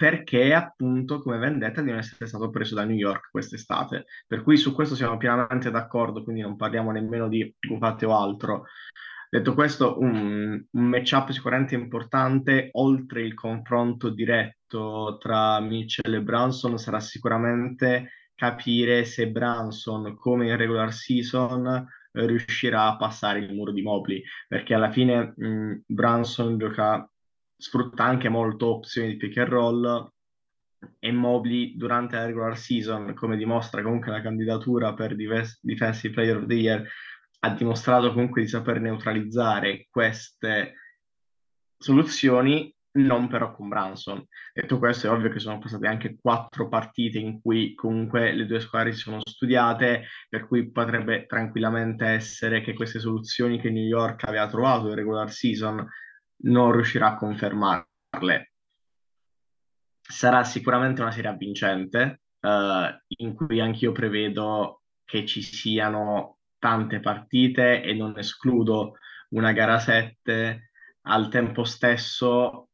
perché 0.00 0.54
appunto 0.54 1.20
come 1.20 1.36
vendetta 1.36 1.82
di 1.82 1.90
non 1.90 1.98
essere 1.98 2.24
stato 2.24 2.48
preso 2.48 2.74
da 2.74 2.84
New 2.84 2.96
York 2.96 3.28
quest'estate. 3.30 4.06
Per 4.26 4.42
cui 4.42 4.56
su 4.56 4.72
questo 4.72 4.94
siamo 4.94 5.18
pienamente 5.18 5.70
d'accordo, 5.70 6.22
quindi 6.22 6.40
non 6.40 6.56
parliamo 6.56 6.90
nemmeno 6.90 7.28
di 7.28 7.54
gufate 7.60 8.06
o 8.06 8.16
altro. 8.16 8.64
Detto 9.28 9.52
questo, 9.52 10.00
un, 10.00 10.64
un 10.70 10.84
matchup 10.84 11.32
sicuramente 11.32 11.74
importante, 11.74 12.70
oltre 12.72 13.20
il 13.20 13.34
confronto 13.34 14.08
diretto 14.08 15.18
tra 15.20 15.60
Mitchell 15.60 16.14
e 16.14 16.22
Branson, 16.22 16.78
sarà 16.78 16.98
sicuramente 16.98 18.12
capire 18.34 19.04
se 19.04 19.28
Branson, 19.28 20.16
come 20.16 20.46
in 20.46 20.56
regular 20.56 20.94
season, 20.94 21.86
riuscirà 22.12 22.86
a 22.86 22.96
passare 22.96 23.40
il 23.40 23.52
muro 23.52 23.70
di 23.70 23.82
Mobley, 23.82 24.22
perché 24.48 24.72
alla 24.72 24.90
fine 24.90 25.34
mh, 25.36 25.82
Branson 25.84 26.56
gioca, 26.56 27.06
sfrutta 27.60 28.04
anche 28.04 28.28
molto 28.30 28.74
opzioni 28.74 29.08
di 29.08 29.16
pick 29.16 29.36
and 29.36 29.48
roll 29.48 30.12
e 30.98 31.12
Mobley 31.12 31.76
durante 31.76 32.16
la 32.16 32.24
regular 32.24 32.56
season, 32.56 33.12
come 33.14 33.36
dimostra 33.36 33.82
comunque 33.82 34.10
la 34.10 34.22
candidatura 34.22 34.94
per 34.94 35.14
Defensive 35.14 36.14
Player 36.14 36.36
of 36.38 36.46
the 36.46 36.54
Year, 36.54 36.88
ha 37.40 37.50
dimostrato 37.50 38.12
comunque 38.12 38.40
di 38.42 38.48
saper 38.48 38.80
neutralizzare 38.80 39.86
queste 39.90 40.74
soluzioni, 41.76 42.74
non 42.92 43.28
però 43.28 43.52
con 43.52 43.68
Branson. 43.68 44.26
Detto 44.54 44.78
questo, 44.78 45.06
è 45.06 45.10
ovvio 45.10 45.30
che 45.30 45.38
sono 45.38 45.58
passate 45.58 45.86
anche 45.86 46.16
quattro 46.18 46.68
partite 46.68 47.18
in 47.18 47.40
cui 47.40 47.74
comunque 47.74 48.32
le 48.32 48.46
due 48.46 48.60
squadre 48.60 48.92
si 48.92 49.00
sono 49.00 49.20
studiate, 49.22 50.06
per 50.28 50.46
cui 50.46 50.70
potrebbe 50.70 51.26
tranquillamente 51.26 52.06
essere 52.06 52.62
che 52.62 52.74
queste 52.74 52.98
soluzioni 52.98 53.60
che 53.60 53.70
New 53.70 53.84
York 53.84 54.24
aveva 54.24 54.48
trovato 54.48 54.88
in 54.88 54.94
regular 54.94 55.30
season 55.30 55.86
non 56.42 56.72
riuscirà 56.72 57.08
a 57.08 57.16
confermarle. 57.16 58.52
Sarà 60.00 60.44
sicuramente 60.44 61.02
una 61.02 61.12
serie 61.12 61.30
avvincente, 61.30 62.22
eh, 62.40 63.02
in 63.18 63.34
cui 63.34 63.60
anch'io 63.60 63.92
prevedo 63.92 64.82
che 65.04 65.26
ci 65.26 65.42
siano 65.42 66.38
tante 66.58 67.00
partite 67.00 67.82
e 67.82 67.94
non 67.94 68.18
escludo 68.18 68.96
una 69.30 69.52
gara 69.52 69.78
7 69.78 70.70
al 71.02 71.28
tempo 71.28 71.64
stesso 71.64 72.68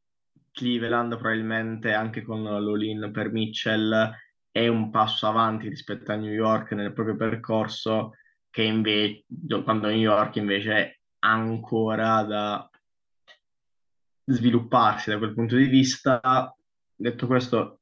Cleveland 0.51 1.17
probabilmente 1.17 1.93
anche 1.93 2.23
con 2.23 2.43
l'all-in 2.43 3.11
per 3.13 3.31
Mitchell 3.31 4.11
è 4.51 4.67
un 4.67 4.89
passo 4.89 5.27
avanti 5.27 5.69
rispetto 5.69 6.11
a 6.11 6.15
New 6.15 6.31
York 6.31 6.71
nel 6.71 6.93
proprio 6.93 7.15
percorso 7.15 8.13
che 8.49 8.63
invece 8.63 9.23
quando 9.63 9.87
New 9.87 9.97
York 9.97 10.35
invece 10.37 11.01
ha 11.19 11.31
ancora 11.31 12.23
da 12.23 12.69
svilupparsi 14.29 15.09
da 15.09 15.17
quel 15.17 15.33
punto 15.33 15.55
di 15.55 15.65
vista. 15.65 16.53
Detto 16.95 17.27
questo 17.27 17.79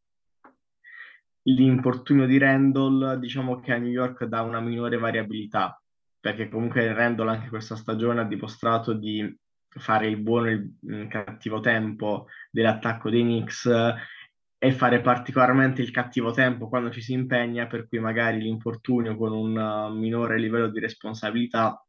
l'infortunio 1.48 2.26
di 2.26 2.38
Randall 2.38 3.20
diciamo 3.20 3.60
che 3.60 3.72
a 3.72 3.78
New 3.78 3.92
York 3.92 4.26
dà 4.26 4.42
una 4.42 4.60
minore 4.60 4.98
variabilità 4.98 5.80
perché 6.20 6.50
comunque 6.50 6.92
Randall 6.92 7.28
anche 7.28 7.50
questa 7.50 7.76
stagione 7.76 8.22
ha 8.22 8.26
dimostrato 8.26 8.94
di 8.94 9.38
fare 9.68 10.08
il 10.08 10.18
buono 10.18 10.48
e 10.48 10.70
il 10.82 11.08
cattivo 11.08 11.60
tempo 11.60 12.28
dell'attacco 12.50 13.12
dei 13.12 13.22
Knicks 13.22 13.70
e 14.58 14.72
fare 14.72 15.02
particolarmente 15.02 15.84
il 15.84 15.92
cattivo 15.92 16.32
tempo 16.32 16.68
quando 16.68 16.90
ci 16.90 17.02
si 17.02 17.14
impegna, 17.14 17.68
per 17.68 17.88
cui 17.88 18.00
magari 18.00 18.42
l'infortunio 18.42 19.16
con 19.16 19.34
un 19.34 19.96
minore 20.00 20.40
livello 20.40 20.70
di 20.70 20.80
responsabilità 20.80 21.80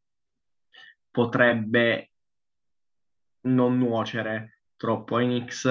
potrebbe 1.11 2.11
non 3.47 3.79
nuocere 3.79 4.63
troppo 4.77 5.17
ai 5.17 5.27
Knicks 5.27 5.65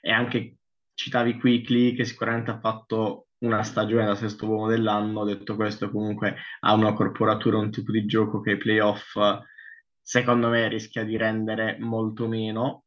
e 0.00 0.10
anche 0.10 0.56
citavi 0.94 1.38
Quickly 1.38 1.94
che 1.94 2.04
sicuramente 2.04 2.50
ha 2.50 2.60
fatto 2.60 3.28
una 3.38 3.62
stagione 3.62 4.06
da 4.06 4.14
sesto 4.14 4.46
uomo 4.46 4.68
dell'anno, 4.68 5.24
detto 5.24 5.56
questo 5.56 5.90
comunque 5.90 6.36
ha 6.60 6.74
una 6.74 6.92
corporatura, 6.92 7.58
un 7.58 7.70
tipo 7.70 7.90
di 7.90 8.06
gioco 8.06 8.40
che 8.40 8.52
i 8.52 8.56
playoff 8.56 9.16
secondo 10.00 10.48
me 10.48 10.68
rischia 10.68 11.04
di 11.04 11.16
rendere 11.16 11.76
molto 11.78 12.28
meno. 12.28 12.84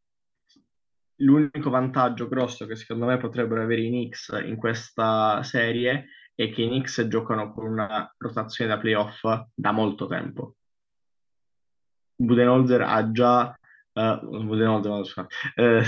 L'unico 1.19 1.69
vantaggio 1.69 2.27
grosso 2.27 2.65
che 2.65 2.75
secondo 2.75 3.05
me 3.05 3.17
potrebbero 3.17 3.61
avere 3.61 3.81
i 3.81 3.87
Knicks 3.89 4.37
in 4.45 4.57
questa 4.57 5.41
serie 5.43 6.07
è 6.35 6.51
che 6.51 6.63
i 6.63 6.67
Knicks 6.67 7.07
giocano 7.07 7.53
con 7.53 7.65
una 7.65 8.13
rotazione 8.17 8.69
da 8.69 8.77
playoff 8.77 9.23
da 9.53 9.71
molto 9.71 10.07
tempo. 10.07 10.55
Budenholzer 12.17 12.81
ha 12.81 13.11
già 13.11 13.57
Uh, 13.97 14.19
Budenholzer, 14.43 15.25
uh, 15.55 15.81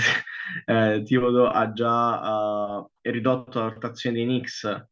uh, 0.66 1.02
Thibodeau 1.02 1.44
ha 1.52 1.72
già 1.74 2.78
uh, 2.78 2.90
ridotto 3.02 3.60
la 3.60 3.68
rotazione 3.68 4.16
dei 4.16 4.24
Knicks 4.24 4.86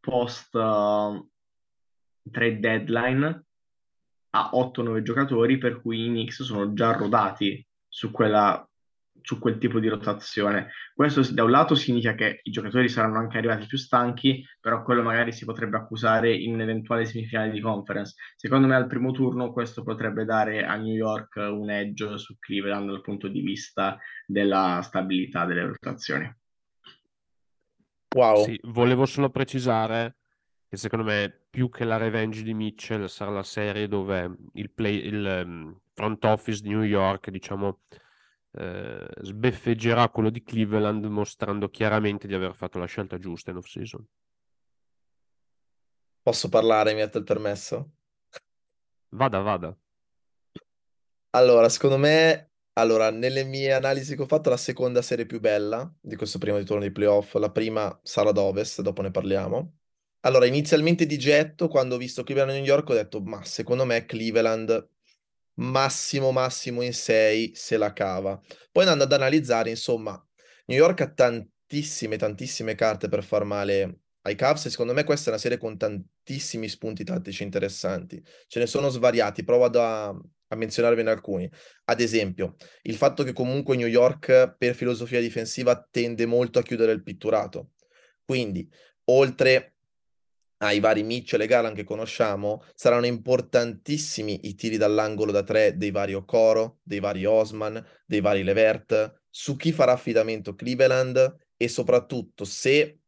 post 0.00 0.54
uh, 0.54 1.30
trade 2.30 2.60
deadline 2.60 3.44
a 4.30 4.50
8-9 4.54 5.02
giocatori, 5.02 5.58
per 5.58 5.82
cui 5.82 6.06
i 6.06 6.08
Knicks 6.08 6.42
sono 6.42 6.72
già 6.72 6.92
rodati 6.92 7.64
su, 7.86 8.10
quella, 8.10 8.66
su 9.24 9.38
quel 9.38 9.56
tipo 9.56 9.80
di 9.80 9.88
rotazione. 9.88 10.68
Questo 10.94 11.22
da 11.32 11.44
un 11.44 11.50
lato 11.50 11.74
significa 11.74 12.14
che 12.14 12.40
i 12.42 12.50
giocatori 12.50 12.90
saranno 12.90 13.18
anche 13.18 13.38
arrivati 13.38 13.64
più 13.66 13.78
stanchi, 13.78 14.46
però 14.60 14.82
quello 14.82 15.02
magari 15.02 15.32
si 15.32 15.46
potrebbe 15.46 15.78
accusare 15.78 16.34
in 16.34 16.52
un'eventuale 16.52 17.06
semifinale 17.06 17.50
di 17.50 17.60
conference. 17.60 18.16
Secondo 18.36 18.66
me 18.66 18.74
al 18.74 18.86
primo 18.86 19.12
turno 19.12 19.50
questo 19.50 19.82
potrebbe 19.82 20.26
dare 20.26 20.66
a 20.66 20.76
New 20.76 20.94
York 20.94 21.36
un 21.36 21.70
edge 21.70 22.18
su 22.18 22.36
Cleveland 22.38 22.90
dal 22.90 23.00
punto 23.00 23.28
di 23.28 23.40
vista 23.40 23.98
della 24.26 24.80
stabilità 24.82 25.46
delle 25.46 25.64
rotazioni. 25.64 26.30
Wow. 28.14 28.44
Sì, 28.44 28.60
volevo 28.64 29.06
solo 29.06 29.30
precisare 29.30 30.16
che 30.68 30.76
secondo 30.76 31.06
me 31.06 31.46
più 31.48 31.70
che 31.70 31.84
la 31.84 31.96
revenge 31.96 32.42
di 32.42 32.52
Mitchell 32.52 33.06
sarà 33.06 33.30
la 33.30 33.42
serie 33.42 33.88
dove 33.88 34.30
il, 34.52 34.70
play, 34.70 35.06
il 35.06 35.44
um, 35.46 35.80
front 35.94 36.22
office 36.24 36.60
di 36.60 36.68
New 36.68 36.82
York, 36.82 37.30
diciamo, 37.30 37.80
eh, 38.56 39.06
sbeffeggerà 39.22 40.08
quello 40.08 40.30
di 40.30 40.42
Cleveland 40.42 41.04
mostrando 41.06 41.68
chiaramente 41.68 42.26
di 42.26 42.34
aver 42.34 42.54
fatto 42.54 42.78
la 42.78 42.86
scelta 42.86 43.18
giusta 43.18 43.50
in 43.50 43.56
off-season. 43.56 44.06
Posso 46.22 46.48
parlare? 46.48 46.94
Mi 46.94 47.02
ha 47.02 47.10
il 47.12 47.24
permesso? 47.24 47.90
Vada, 49.10 49.40
vada. 49.40 49.76
Allora, 51.30 51.68
secondo 51.68 51.98
me, 51.98 52.52
allora, 52.74 53.10
nelle 53.10 53.44
mie 53.44 53.72
analisi 53.72 54.16
che 54.16 54.22
ho 54.22 54.26
fatto, 54.26 54.50
la 54.50 54.56
seconda 54.56 55.02
serie 55.02 55.26
più 55.26 55.40
bella 55.40 55.92
di 56.00 56.16
questo 56.16 56.38
primo 56.38 56.56
ritorno 56.56 56.82
di 56.82 56.92
playoff, 56.92 57.34
la 57.34 57.50
prima 57.50 57.98
sarà 58.02 58.30
ad 58.30 58.38
Ovest, 58.38 58.80
dopo 58.82 59.02
ne 59.02 59.10
parliamo. 59.10 59.78
Allora, 60.20 60.46
inizialmente 60.46 61.06
di 61.06 61.18
getto, 61.18 61.68
quando 61.68 61.96
ho 61.96 61.98
visto 61.98 62.22
Cleveland 62.22 62.52
e 62.52 62.60
New 62.60 62.64
York, 62.64 62.88
ho 62.88 62.94
detto, 62.94 63.20
ma 63.20 63.44
secondo 63.44 63.84
me 63.84 64.06
Cleveland 64.06 64.88
massimo 65.56 66.32
massimo 66.32 66.82
in 66.82 66.92
6 66.92 67.52
se 67.54 67.76
la 67.76 67.92
cava. 67.92 68.40
Poi 68.72 68.82
andando 68.82 69.04
ad 69.04 69.12
analizzare, 69.12 69.70
insomma, 69.70 70.12
New 70.66 70.78
York 70.78 71.00
ha 71.02 71.10
tantissime, 71.10 72.16
tantissime 72.16 72.74
carte 72.74 73.08
per 73.08 73.22
far 73.22 73.44
male 73.44 74.00
ai 74.26 74.34
Cavs 74.36 74.66
e 74.66 74.70
secondo 74.70 74.94
me 74.94 75.04
questa 75.04 75.26
è 75.26 75.32
una 75.32 75.40
serie 75.40 75.58
con 75.58 75.76
tantissimi 75.76 76.68
spunti 76.68 77.04
tattici 77.04 77.42
interessanti. 77.42 78.22
Ce 78.46 78.58
ne 78.58 78.66
sono 78.66 78.88
svariati, 78.88 79.44
provo 79.44 79.64
ad, 79.64 79.76
a, 79.76 80.14
menzionarvene 80.56 81.10
alcuni. 81.10 81.50
Ad 81.84 82.00
esempio, 82.00 82.56
il 82.82 82.96
fatto 82.96 83.22
che 83.22 83.32
comunque 83.32 83.76
New 83.76 83.86
York 83.86 84.56
per 84.56 84.74
filosofia 84.74 85.20
difensiva 85.20 85.86
tende 85.90 86.26
molto 86.26 86.58
a 86.58 86.62
chiudere 86.62 86.92
il 86.92 87.02
pitturato. 87.02 87.72
Quindi, 88.24 88.66
oltre 89.06 89.73
ai 90.58 90.80
vari 90.80 91.02
Mitchell 91.02 91.40
e 91.40 91.46
Garland 91.46 91.76
che 91.76 91.84
conosciamo, 91.84 92.64
saranno 92.74 93.06
importantissimi 93.06 94.46
i 94.48 94.54
tiri 94.54 94.76
dall'angolo 94.76 95.32
da 95.32 95.42
tre 95.42 95.76
dei 95.76 95.90
vari 95.90 96.14
Okoro, 96.14 96.78
dei 96.82 97.00
vari 97.00 97.24
Osman, 97.24 97.84
dei 98.06 98.20
vari 98.20 98.42
Levert, 98.42 99.22
su 99.28 99.56
chi 99.56 99.72
farà 99.72 99.92
affidamento 99.92 100.54
Cleveland 100.54 101.36
e 101.56 101.68
soprattutto 101.68 102.44
se 102.44 103.00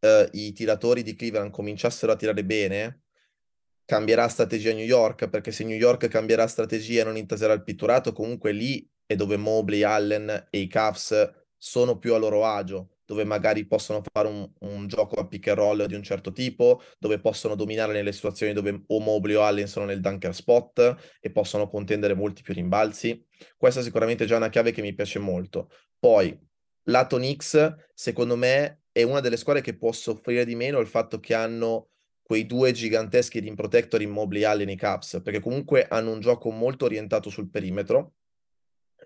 uh, 0.00 0.28
i 0.32 0.52
tiratori 0.52 1.02
di 1.02 1.14
Cleveland 1.14 1.50
cominciassero 1.50 2.12
a 2.12 2.16
tirare 2.16 2.44
bene, 2.44 3.02
cambierà 3.84 4.28
strategia 4.28 4.72
New 4.72 4.84
York, 4.84 5.28
perché 5.28 5.50
se 5.50 5.64
New 5.64 5.76
York 5.76 6.08
cambierà 6.08 6.46
strategia 6.46 7.02
e 7.02 7.04
non 7.04 7.16
intaserà 7.16 7.52
il 7.52 7.64
pitturato, 7.64 8.12
comunque 8.12 8.52
lì 8.52 8.86
è 9.06 9.16
dove 9.16 9.36
Mobley, 9.36 9.82
Allen 9.82 10.48
e 10.50 10.58
i 10.58 10.66
Cavs 10.66 11.32
sono 11.56 11.98
più 11.98 12.14
a 12.14 12.18
loro 12.18 12.46
agio 12.46 12.93
dove 13.06 13.24
magari 13.24 13.66
possono 13.66 14.02
fare 14.12 14.28
un, 14.28 14.48
un, 14.60 14.86
gioco 14.86 15.16
a 15.16 15.26
pick 15.26 15.48
and 15.48 15.58
roll 15.58 15.84
di 15.86 15.94
un 15.94 16.02
certo 16.02 16.32
tipo, 16.32 16.82
dove 16.98 17.20
possono 17.20 17.54
dominare 17.54 17.92
nelle 17.92 18.12
situazioni 18.12 18.52
dove 18.52 18.84
o 18.86 19.00
Mobley 19.00 19.34
o 19.34 19.42
Allen 19.42 19.66
sono 19.66 19.84
nel 19.84 20.00
dunker 20.00 20.34
spot 20.34 21.16
e 21.20 21.30
possono 21.30 21.68
contendere 21.68 22.14
molti 22.14 22.42
più 22.42 22.54
rimbalzi. 22.54 23.24
Questa 23.56 23.82
sicuramente 23.82 24.24
è 24.24 24.26
già 24.26 24.36
una 24.36 24.48
chiave 24.48 24.72
che 24.72 24.82
mi 24.82 24.94
piace 24.94 25.18
molto. 25.18 25.70
Poi, 25.98 26.38
lato 26.84 27.16
Knicks, 27.16 27.74
secondo 27.94 28.36
me 28.36 28.82
è 28.92 29.02
una 29.02 29.20
delle 29.20 29.36
squadre 29.36 29.62
che 29.62 29.76
può 29.76 29.92
soffrire 29.92 30.44
di 30.44 30.54
meno 30.54 30.78
il 30.78 30.86
fatto 30.86 31.18
che 31.20 31.34
hanno 31.34 31.88
quei 32.22 32.46
due 32.46 32.72
giganteschi 32.72 33.38
rim 33.38 33.54
protector 33.54 34.00
in 34.00 34.10
Mobley 34.10 34.44
Allen 34.44 34.70
e 34.70 34.76
Caps, 34.76 35.20
perché 35.22 35.40
comunque 35.40 35.86
hanno 35.86 36.10
un 36.10 36.20
gioco 36.20 36.50
molto 36.50 36.86
orientato 36.86 37.28
sul 37.28 37.50
perimetro, 37.50 38.14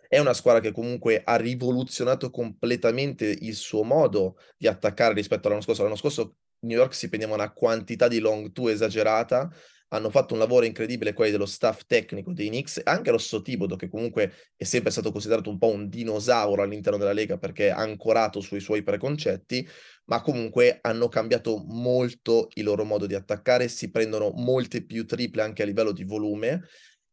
è 0.08 0.18
una 0.18 0.32
squadra 0.32 0.60
che 0.60 0.72
comunque 0.72 1.22
ha 1.24 1.36
rivoluzionato 1.36 2.30
completamente 2.30 3.26
il 3.26 3.54
suo 3.54 3.84
modo 3.84 4.38
di 4.56 4.66
attaccare 4.66 5.14
rispetto 5.14 5.46
all'anno 5.46 5.62
scorso. 5.62 5.82
L'anno 5.82 5.96
scorso 5.96 6.36
New 6.60 6.76
York 6.76 6.94
si 6.94 7.08
prendeva 7.08 7.34
una 7.34 7.52
quantità 7.52 8.08
di 8.08 8.18
long 8.18 8.50
two 8.50 8.68
esagerata, 8.68 9.48
hanno 9.90 10.10
fatto 10.10 10.34
un 10.34 10.40
lavoro 10.40 10.66
incredibile 10.66 11.12
quelli 11.14 11.30
dello 11.30 11.46
staff 11.46 11.82
tecnico 11.86 12.32
dei 12.32 12.48
Knicks, 12.48 12.80
anche 12.84 13.10
lo 13.10 13.18
Sotibodo 13.18 13.76
che 13.76 13.88
comunque 13.88 14.32
è 14.56 14.64
sempre 14.64 14.90
stato 14.90 15.12
considerato 15.12 15.48
un 15.48 15.58
po' 15.58 15.68
un 15.68 15.88
dinosauro 15.88 16.62
all'interno 16.62 16.98
della 16.98 17.12
Lega 17.12 17.38
perché 17.38 17.68
è 17.68 17.70
ancorato 17.70 18.40
sui 18.40 18.60
suoi 18.60 18.82
preconcetti. 18.82 19.66
ma 20.08 20.20
comunque 20.22 20.78
hanno 20.80 21.08
cambiato 21.08 21.62
molto 21.66 22.48
il 22.54 22.64
loro 22.64 22.84
modo 22.84 23.06
di 23.06 23.14
attaccare, 23.14 23.68
si 23.68 23.90
prendono 23.90 24.30
molte 24.34 24.84
più 24.84 25.06
triple 25.06 25.42
anche 25.42 25.62
a 25.62 25.66
livello 25.66 25.92
di 25.92 26.04
volume 26.04 26.62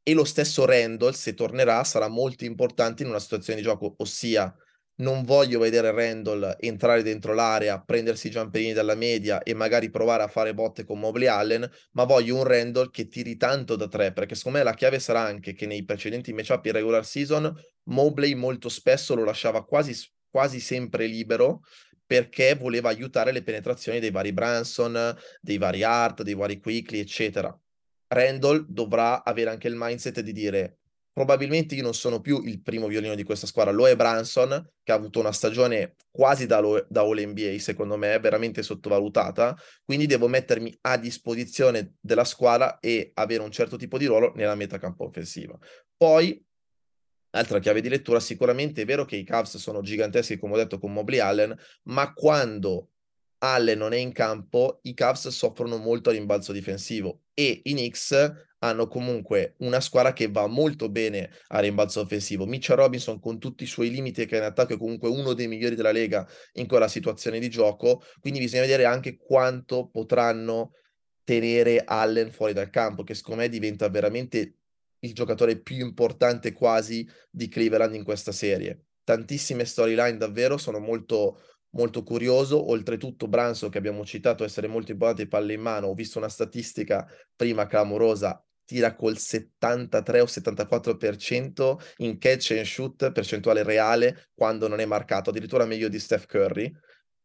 e 0.08 0.14
lo 0.14 0.24
stesso 0.24 0.66
Randall, 0.66 1.14
se 1.14 1.34
tornerà, 1.34 1.84
sarà 1.84 2.08
molto 2.08 2.46
importante 2.46 3.02
in 3.02 3.10
una 3.10 3.18
situazione 3.18 3.60
di 3.60 3.66
gioco, 3.66 3.96
ossia 3.98 4.56
non 4.98 5.24
voglio 5.24 5.58
vedere 5.58 5.90
Randall 5.90 6.58
entrare 6.60 7.02
dentro 7.02 7.34
l'area, 7.34 7.82
prendersi 7.82 8.28
i 8.28 8.30
jumperini 8.30 8.72
dalla 8.72 8.94
media 8.94 9.42
e 9.42 9.56
magari 9.56 9.90
provare 9.90 10.22
a 10.22 10.28
fare 10.28 10.54
botte 10.54 10.84
con 10.84 11.00
Mobley 11.00 11.28
Allen, 11.28 11.68
ma 11.94 12.04
voglio 12.04 12.36
un 12.36 12.44
Randall 12.44 12.92
che 12.92 13.08
tiri 13.08 13.36
tanto 13.36 13.76
da 13.76 13.88
tre, 13.88 14.14
perché 14.14 14.36
secondo 14.36 14.60
me 14.60 14.64
la 14.64 14.76
chiave 14.76 15.00
sarà 15.00 15.22
anche 15.22 15.54
che 15.54 15.66
nei 15.66 15.84
precedenti 15.84 16.34
matchup 16.34 16.64
in 16.68 16.72
regular 16.74 17.04
season 17.04 17.52
Mobley 17.86 18.36
molto 18.36 18.70
spesso 18.70 19.16
lo 19.16 19.24
lasciava 19.24 19.66
quasi, 19.66 19.94
quasi 20.30 20.60
sempre 20.60 21.08
libero 21.08 21.62
perché 22.06 22.54
voleva 22.54 22.90
aiutare 22.90 23.32
le 23.32 23.42
penetrazioni 23.42 24.00
dei 24.00 24.12
vari 24.12 24.34
Branson, 24.34 25.18
dei 25.42 25.58
vari 25.58 25.82
Art, 25.82 26.22
dei 26.22 26.36
vari 26.36 26.60
Quickly, 26.60 27.00
eccetera. 27.00 27.58
Randall 28.16 28.66
dovrà 28.70 29.24
avere 29.26 29.50
anche 29.50 29.68
il 29.68 29.76
mindset 29.76 30.22
di 30.22 30.32
dire 30.32 30.78
probabilmente 31.12 31.76
io 31.76 31.84
non 31.84 31.94
sono 31.94 32.20
più 32.20 32.44
il 32.44 32.62
primo 32.62 32.88
violino 32.88 33.16
di 33.16 33.24
questa 33.24 33.48
squadra, 33.48 33.72
lo 33.72 33.88
è 33.88 33.96
Branson, 33.96 34.70
che 34.84 34.92
ha 34.92 34.96
avuto 34.96 35.20
una 35.20 35.32
stagione 35.32 35.96
quasi 36.12 36.46
da, 36.46 36.60
da 36.90 37.02
All 37.02 37.22
NBA, 37.30 37.58
secondo 37.58 37.96
me, 37.96 38.20
veramente 38.20 38.62
sottovalutata, 38.62 39.58
quindi 39.86 40.08
devo 40.08 40.28
mettermi 40.28 40.78
a 40.82 40.98
disposizione 40.98 41.94
della 42.02 42.26
squadra 42.26 42.80
e 42.80 43.12
avere 43.14 43.44
un 43.44 43.52
certo 43.52 43.78
tipo 43.78 43.98
di 43.98 44.08
ruolo 44.08 44.34
nella 44.36 44.56
metacampo 44.56 45.06
offensiva. 45.06 45.58
Poi, 45.96 46.44
altra 47.30 47.60
chiave 47.60 47.80
di 47.80 47.88
lettura, 47.88 48.20
sicuramente 48.20 48.82
è 48.82 48.86
vero 48.86 49.06
che 49.06 49.16
i 49.16 49.24
Cavs 49.24 49.56
sono 49.56 49.80
giganteschi, 49.80 50.38
come 50.38 50.56
ho 50.56 50.58
detto, 50.58 50.80
con 50.80 50.92
Mobley 50.92 51.20
Allen, 51.20 51.58
ma 51.84 52.12
quando 52.12 52.90
Allen 53.54 53.78
non 53.78 53.94
è 53.94 53.98
in 53.98 54.12
campo, 54.12 54.80
i 54.84 54.94
Cavs 54.94 55.28
soffrono 55.28 55.78
molto 55.78 56.12
rimbalzo 56.12 56.52
difensivo 56.52 57.24
e 57.34 57.62
i 57.64 57.72
Knicks 57.74 58.34
hanno 58.60 58.88
comunque 58.88 59.56
una 59.60 59.80
squadra 59.80 60.14
che 60.14 60.30
va 60.30 60.48
molto 60.48 60.90
bene 60.90 61.30
a 61.50 61.60
rimbalzo 61.60 62.02
offensivo. 62.02 62.46
Mitchell 62.46 62.78
Robinson 62.78 63.20
con 63.20 63.38
tutti 63.38 63.64
i 63.64 63.68
suoi 63.68 63.92
limiti 63.92 64.26
che 64.26 64.38
in 64.38 64.44
attacco 64.44 64.74
è 64.74 64.78
comunque 64.78 65.10
uno 65.10 65.34
dei 65.34 65.48
migliori 65.48 65.76
della 65.76 65.92
Lega 65.92 66.28
in 66.54 66.68
quella 66.68 66.88
situazione 66.88 67.40
di 67.40 67.50
gioco, 67.50 68.02
quindi 68.20 68.40
bisogna 68.40 68.64
vedere 68.64 68.86
anche 68.86 69.18
quanto 69.18 69.90
potranno 69.90 70.72
tenere 71.24 71.84
Allen 71.86 72.32
fuori 72.32 72.54
dal 72.54 72.70
campo, 72.70 73.04
che 73.04 73.14
secondo 73.14 73.42
me 73.42 73.50
diventa 73.50 73.90
veramente 73.90 74.56
il 75.00 75.14
giocatore 75.14 75.60
più 75.60 75.78
importante 75.78 76.52
quasi 76.54 77.08
di 77.30 77.48
Cleveland 77.48 77.94
in 77.94 78.04
questa 78.04 78.32
serie. 78.32 78.86
Tantissime 79.04 79.66
storyline 79.66 80.18
davvero, 80.18 80.58
sono 80.58 80.80
molto 80.80 81.42
molto 81.76 82.04
curioso. 82.04 82.70
Oltretutto, 82.70 83.28
Branson, 83.28 83.70
che 83.70 83.78
abbiamo 83.78 84.04
citato 84.06 84.44
essere 84.44 84.68
molto 84.68 84.92
importante 84.92 85.28
palle 85.28 85.54
in 85.54 85.62
mano, 85.62 85.88
ho 85.88 85.94
visto 85.94 86.18
una 86.18 86.30
statistica 86.30 87.08
prima 87.36 87.68
clamorosa, 87.68 88.44
tira 88.66 88.96
col 88.96 89.18
73 89.18 90.20
o 90.22 90.26
74% 90.26 91.76
in 91.98 92.18
catch 92.18 92.52
and 92.52 92.66
shoot, 92.66 93.12
percentuale 93.12 93.64
reale, 93.64 94.30
quando 94.34 94.68
non 94.68 94.80
è 94.80 94.86
marcato, 94.86 95.30
addirittura 95.30 95.66
meglio 95.66 95.88
di 95.88 96.00
Steph 96.00 96.26
Curry, 96.26 96.72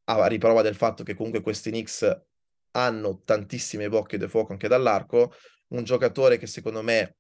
a 0.05 0.27
riprova 0.27 0.63
del 0.63 0.75
fatto 0.75 1.03
che 1.03 1.15
comunque 1.15 1.41
questi 1.41 1.71
Knicks 1.71 2.23
hanno 2.73 3.23
tantissime 3.25 3.89
bocche 3.89 4.19
di 4.19 4.29
fuoco 4.29 4.53
anche 4.53 4.69
dall'arco, 4.69 5.33
un 5.69 5.85
giocatore 5.85 6.37
che 6.37 6.47
secondo 6.47 6.83
me 6.83 7.17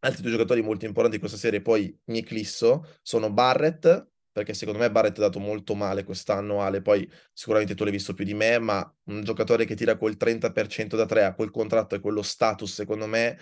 altri 0.00 0.22
due 0.22 0.32
giocatori 0.32 0.62
molto 0.62 0.84
importanti 0.84 1.16
di 1.16 1.22
questa 1.22 1.38
serie 1.38 1.62
poi 1.62 1.96
mi 2.06 2.18
eclisso 2.18 2.98
sono 3.02 3.32
Barrett 3.32 4.11
perché 4.32 4.54
secondo 4.54 4.80
me 4.80 4.90
Barrett 4.90 5.18
ha 5.18 5.22
dato 5.22 5.38
molto 5.38 5.74
male 5.74 6.04
quest'anno, 6.04 6.62
Ale, 6.62 6.80
poi 6.80 7.08
sicuramente 7.32 7.74
tu 7.74 7.84
l'hai 7.84 7.92
visto 7.92 8.14
più 8.14 8.24
di 8.24 8.34
me, 8.34 8.58
ma 8.58 8.94
un 9.04 9.22
giocatore 9.22 9.66
che 9.66 9.74
tira 9.74 9.96
quel 9.96 10.16
30% 10.18 10.96
da 10.96 11.06
tre 11.06 11.24
a 11.24 11.34
quel 11.34 11.50
contratto 11.50 11.94
e 11.94 12.00
quello 12.00 12.22
status, 12.22 12.72
secondo 12.72 13.06
me, 13.06 13.38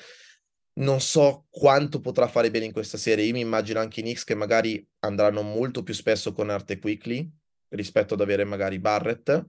non 0.75 1.01
so 1.01 1.47
quanto 1.49 2.01
potrà 2.01 2.27
fare 2.27 2.51
bene 2.51 2.67
in 2.67 2.73
questa 2.73 2.99
serie. 2.99 3.25
Io 3.25 3.33
mi 3.33 3.41
immagino 3.41 3.81
anche 3.81 4.01
i 4.01 4.03
Knicks 4.03 4.25
che 4.25 4.35
magari 4.35 4.85
andranno 5.01 5.43
molto 5.43 5.83
più 5.83 5.95
spesso 5.95 6.33
con 6.33 6.51
Arte 6.51 6.79
Quickly 6.79 7.29
rispetto 7.71 8.15
ad 8.15 8.21
avere 8.21 8.45
magari 8.45 8.79
Barrett. 8.79 9.47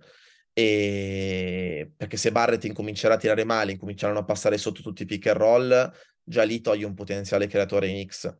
E 0.53 1.91
perché 1.95 2.17
se 2.17 2.31
Barrett 2.31 2.65
incomincerà 2.65 3.13
a 3.13 3.17
tirare 3.17 3.45
male, 3.45 3.71
incominceranno 3.71 4.19
a 4.19 4.25
passare 4.25 4.57
sotto 4.57 4.81
tutti 4.81 5.03
i 5.03 5.05
pick 5.05 5.27
and 5.27 5.37
roll, 5.37 5.93
già 6.23 6.43
lì 6.43 6.59
toglie 6.61 6.85
un 6.85 6.93
potenziale 6.93 7.47
creatore 7.47 7.87
in 7.87 7.93
Knicks. 7.93 8.37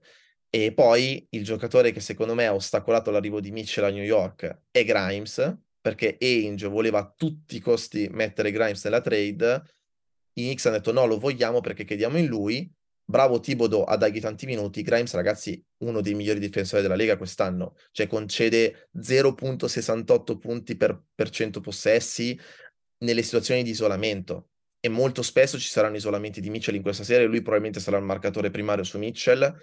E 0.54 0.74
poi 0.74 1.26
il 1.30 1.46
giocatore 1.46 1.94
che 1.94 2.02
secondo 2.02 2.36
me 2.36 2.46
ha 2.46 2.54
ostacolato 2.54 3.10
l'arrivo 3.10 3.40
di 3.40 3.52
Mitchell 3.52 3.86
a 3.86 3.90
New 3.90 4.04
York 4.04 4.64
è 4.70 4.84
Grimes, 4.84 5.58
perché 5.80 6.18
Ainge 6.20 6.68
voleva 6.68 7.00
a 7.00 7.14
tutti 7.16 7.56
i 7.56 7.60
costi 7.62 8.10
mettere 8.12 8.52
Grimes 8.52 8.84
nella 8.84 9.00
trade. 9.00 9.64
I 10.34 10.44
Knicks 10.44 10.66
hanno 10.66 10.76
detto 10.76 10.92
no, 10.92 11.06
lo 11.06 11.18
vogliamo 11.18 11.62
perché 11.62 11.86
crediamo 11.86 12.18
in 12.18 12.26
lui. 12.26 12.70
Bravo 13.06 13.40
Tibodo 13.40 13.86
a 13.86 13.96
dargli 13.96 14.20
tanti 14.20 14.46
minuti. 14.46 14.82
Grimes, 14.82 15.14
ragazzi, 15.14 15.64
uno 15.80 16.02
dei 16.02 16.16
migliori 16.16 16.40
difensori 16.42 16.82
della 16.82 16.96
Lega 16.96 17.16
quest'anno. 17.16 17.78
Cioè 17.92 18.08
concede 18.08 18.90
0.68 18.94 20.38
punti 20.38 20.76
per, 20.76 21.02
per 21.16 21.30
100 21.30 21.62
possessi 21.62 22.38
nelle 23.00 23.22
situazioni 23.22 23.64
di 23.64 23.70
isolamento. 23.70 24.50
E 24.82 24.90
molto 24.90 25.22
spesso 25.22 25.58
ci 25.58 25.70
saranno 25.70 25.96
isolamenti 25.96 26.42
di 26.42 26.50
Mitchell 26.50 26.76
in 26.76 26.82
questa 26.82 27.06
serie. 27.06 27.26
Lui 27.26 27.42
probabilmente 27.42 27.80
sarà 27.80 27.98
il 27.98 28.04
marcatore 28.04 28.52
primario 28.52 28.84
su 28.84 28.98
Mitchell 28.98 29.58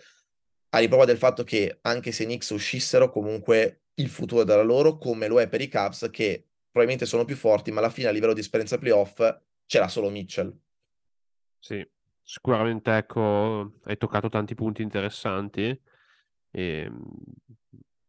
a 0.71 0.79
riprova 0.79 1.05
del 1.05 1.19
fatto 1.19 1.45
che 1.45 1.79
anche 1.83 2.13
se 2.13 2.25
i 2.25 2.27
Knicks 2.27 2.51
uscissero, 2.51 3.11
comunque 3.11 3.85
il 3.95 4.09
futuro 4.09 4.45
da 4.45 4.61
loro, 4.63 4.99
come 4.99 5.27
lo 5.27 5.41
è 5.41 5.49
per 5.49 5.61
i 5.61 5.69
Cavs, 5.69 6.09
che 6.11 6.45
probabilmente 6.71 7.07
sono 7.07 7.25
più 7.25 7.37
forti, 7.37 7.71
ma 7.71 7.81
alla 7.81 7.91
fine 7.91 8.09
a 8.09 8.11
livello 8.11 8.33
di 8.33 8.41
esperienza 8.41 8.79
playoff 8.79 9.21
c'era 9.67 9.89
solo 9.89 10.11
Mitchell. 10.11 10.57
Sì, 11.59 11.87
sicuramente 12.23 12.97
ecco, 12.97 13.79
hai 13.85 13.97
toccato 13.97 14.29
tanti 14.29 14.55
punti 14.55 14.83
interessanti 14.83 15.81
e 16.51 16.89
mm, 16.89 17.03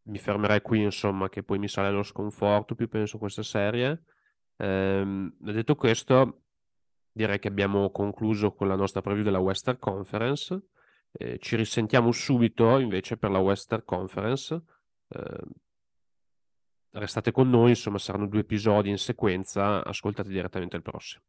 mi 0.02 0.18
fermerei 0.18 0.60
qui, 0.60 0.82
insomma, 0.82 1.28
che 1.28 1.42
poi 1.42 1.58
mi 1.58 1.68
sale 1.68 1.90
lo 1.90 2.02
sconforto 2.02 2.74
più 2.74 2.88
penso 2.88 3.18
questa 3.18 3.42
serie. 3.42 4.04
Ehm, 4.56 5.34
detto 5.38 5.74
questo, 5.74 6.42
direi 7.12 7.38
che 7.38 7.48
abbiamo 7.48 7.90
concluso 7.90 8.52
con 8.52 8.68
la 8.68 8.76
nostra 8.76 9.00
preview 9.00 9.24
della 9.24 9.38
Western 9.38 9.78
Conference. 9.78 10.60
Eh, 11.12 11.38
ci 11.38 11.56
risentiamo 11.56 12.12
subito 12.12 12.78
invece 12.78 13.16
per 13.16 13.30
la 13.30 13.38
Western 13.38 13.84
Conference. 13.84 14.62
Eh, 15.08 15.42
restate 16.92 17.32
con 17.32 17.50
noi, 17.50 17.70
insomma, 17.70 17.98
saranno 17.98 18.26
due 18.26 18.40
episodi 18.40 18.90
in 18.90 18.98
sequenza. 18.98 19.84
Ascoltate 19.84 20.28
direttamente 20.28 20.76
il 20.76 20.82
prossimo. 20.82 21.22